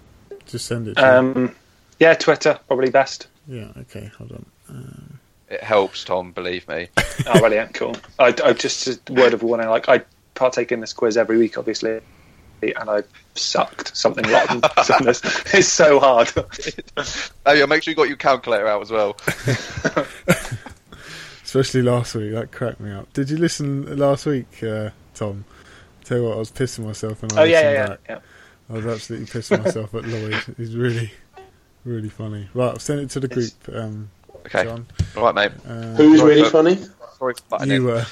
[0.45, 0.95] just send it.
[0.95, 1.07] to you.
[1.07, 1.55] Um,
[1.99, 3.27] yeah, Twitter probably best.
[3.47, 3.67] Yeah.
[3.81, 4.09] Okay.
[4.17, 4.45] Hold on.
[4.69, 5.19] Um,
[5.49, 6.31] It helps, Tom.
[6.31, 6.87] Believe me.
[7.27, 7.95] Oh, brilliant, cool.
[8.19, 9.69] I, I just a word of warning.
[9.69, 10.01] Like I
[10.35, 12.01] partake in this quiz every week, obviously,
[12.61, 13.03] and I
[13.35, 14.61] sucked something rotten.
[15.05, 15.21] This-
[15.53, 16.31] it's so hard.
[17.45, 19.15] Oh yeah, make sure you got your calculator out as well.
[21.43, 23.11] especially last week, that cracked me up.
[23.13, 25.45] Did you listen last week, uh, Tom?
[26.03, 27.87] Tell you what, I was pissing myself when I oh yeah, listened yeah, yeah.
[27.87, 27.99] back.
[28.09, 28.19] yeah.
[28.69, 30.43] I was absolutely pissing myself at Lloyd.
[30.57, 31.11] He's really,
[31.85, 32.49] really funny.
[32.53, 34.09] Right, I've sent it to the group, um,
[34.45, 34.85] Okay, John.
[35.17, 35.51] all right, mate.
[35.67, 36.75] Uh, Who's Right, really but- funny?
[37.17, 38.05] Sorry for you were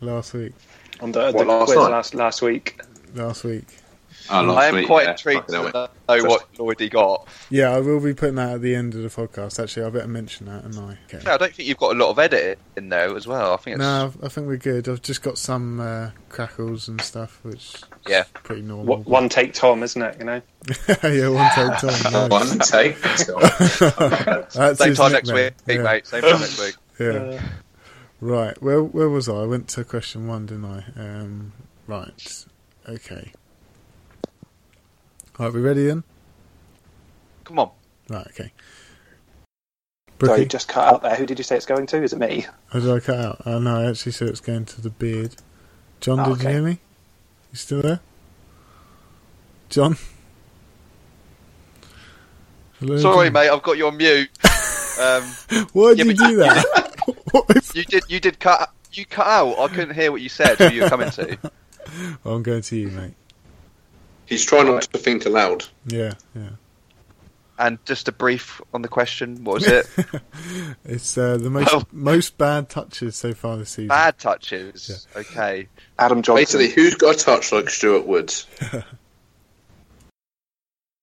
[0.00, 0.52] last week.
[1.00, 1.90] On the, the What, last quiz night?
[1.90, 2.80] last last week.
[3.14, 3.66] Last week.
[4.30, 5.10] Oh, last I am week, quite yeah.
[5.10, 7.28] intrigued to know what Lloydie got.
[7.50, 9.62] Yeah, I will be putting that at the end of the podcast.
[9.62, 10.98] Actually, I better mention that, and I.
[11.08, 11.22] Okay.
[11.24, 13.52] Yeah, I don't think you've got a lot of edit in there as well.
[13.52, 14.88] I think it's No, I think we're good.
[14.88, 18.22] I've just got some uh, crackles and stuff, which Yeah.
[18.22, 18.86] is pretty normal.
[18.86, 20.16] What, one take Tom, isn't it?
[20.18, 20.42] You know.
[21.02, 22.12] yeah, one take time.
[22.12, 22.30] nice.
[22.30, 23.00] One take.
[24.54, 25.82] That's same his time next week, yeah.
[25.82, 26.06] mate.
[26.06, 26.74] Same time next week.
[26.98, 27.40] Yeah.
[28.20, 28.60] Right.
[28.62, 29.34] Where where was I?
[29.34, 30.84] I went to question one, didn't I?
[30.98, 31.52] Um,
[31.86, 32.44] right.
[32.88, 33.32] Okay.
[35.38, 36.04] Right, we ready then?
[37.44, 37.70] Come on.
[38.08, 38.26] Right.
[38.28, 38.52] Okay.
[40.20, 41.16] Sorry, Brookie, you just cut out there.
[41.16, 42.02] Who did you say it's going to?
[42.02, 42.46] Is it me?
[42.70, 43.42] how did I cut out?
[43.46, 45.34] Oh no, I actually said it's going to the beard.
[46.00, 46.42] John, Oh, did okay.
[46.44, 46.78] you hear me?
[47.52, 48.00] You still there?
[49.70, 49.96] John.
[52.78, 53.32] Hello, Sorry, John?
[53.32, 53.48] mate.
[53.50, 54.30] I've got you on mute.
[55.00, 55.22] Um,
[55.72, 56.90] Why did Yeah, you do that?
[57.32, 58.04] What is- you did.
[58.08, 58.70] You did cut.
[58.92, 59.58] You cut out.
[59.58, 60.56] I couldn't hear what you said.
[60.56, 61.36] Who you were coming to?
[62.24, 63.14] I'm going to you, mate.
[64.26, 65.64] He's trying not to think aloud.
[65.86, 66.50] Yeah, yeah.
[67.58, 69.44] And just a brief on the question.
[69.44, 69.86] What was it?
[70.84, 71.84] It's uh, the most Oh.
[71.92, 73.88] most bad touches so far this season.
[73.88, 75.06] Bad touches.
[75.14, 75.68] Okay.
[75.98, 76.42] Adam Johnson.
[76.60, 78.46] Basically, who's got a touch like Stuart Woods?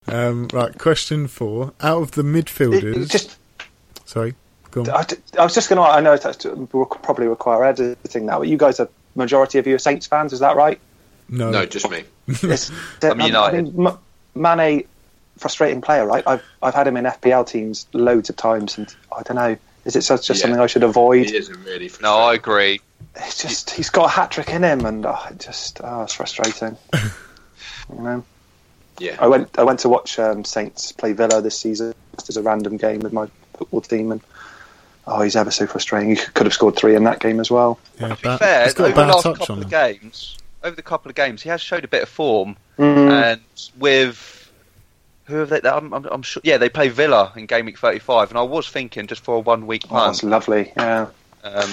[0.08, 1.72] Um, right, question four.
[1.80, 3.38] Out of the midfielders, it just
[4.04, 4.34] sorry,
[4.72, 4.90] go on.
[4.90, 5.82] I, d- I was just going to.
[5.82, 9.76] I know that will probably require editing now, but you guys are majority of you
[9.76, 10.32] are Saints fans.
[10.32, 10.80] Is that right?
[11.32, 12.04] No, No, just me.
[12.28, 12.70] It's,
[13.02, 13.58] I'm United.
[13.58, 13.98] I mean, M-
[14.34, 14.84] Mane,
[15.38, 16.22] frustrating player, right?
[16.26, 19.56] I've I've had him in FPL teams loads of times, and I don't know.
[19.84, 20.34] Is it just, just Yeah.
[20.46, 21.26] something I should avoid?
[21.30, 21.90] He isn't really.
[22.00, 22.80] No, I agree.
[23.16, 26.12] It's just he's got a hat trick in him, and oh, it just oh, it's
[26.14, 26.76] frustrating.
[27.92, 28.24] you know,
[28.98, 29.16] Yeah.
[29.18, 32.42] I went I went to watch um, Saints play Villa this season just as a
[32.42, 34.20] random game with my football team, and
[35.06, 36.10] oh, he's ever so frustrating.
[36.10, 37.78] He could have scored three in that game as well.
[38.00, 40.38] yeah, To be bad- fair, he's got over a the last couple on of games,
[40.64, 42.56] over the couple of games, he has showed a bit of form.
[42.78, 43.10] Mm.
[43.10, 43.40] And
[43.78, 44.50] with
[45.24, 45.60] who have they?
[45.68, 46.40] I'm, I'm, I'm sure.
[46.44, 49.40] Yeah, they play Villa in game week 35, and I was thinking just for a
[49.40, 50.72] one week Oh, that's lovely.
[50.76, 51.08] Yeah.
[51.44, 51.70] um,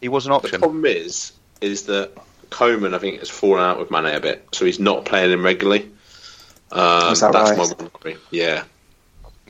[0.00, 0.52] he was an option.
[0.52, 2.10] The problem is, is that
[2.50, 5.44] Koeman, I think, has fallen out with Mane a bit, so he's not playing him
[5.44, 5.88] regularly.
[6.72, 7.80] Um, Is that that's right?
[7.80, 8.16] my worry.
[8.30, 8.64] Yeah,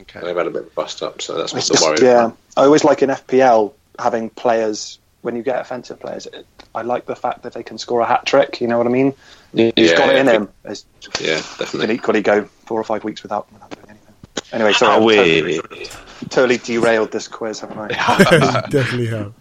[0.01, 0.19] Okay.
[0.21, 2.07] they've had a bit of a bust up, so that's It's what's the just, worry.
[2.09, 6.27] yeah, I always like in FPL having players when you get offensive players.
[6.27, 6.45] It,
[6.75, 8.61] I like the fact that they can score a hat trick.
[8.61, 9.13] You know what I mean?
[9.53, 10.31] He's Yeah, got it in yeah.
[10.33, 10.49] him.
[10.65, 10.85] It's,
[11.19, 11.95] Yeah, can definitely.
[11.95, 14.13] equally go four or five weeks without, without doing anything.
[14.51, 15.87] Anyway, sorry, ah, Oh, I've totally,
[16.29, 17.87] totally derailed this quiz, haven't I?
[18.69, 19.31] Definitely have.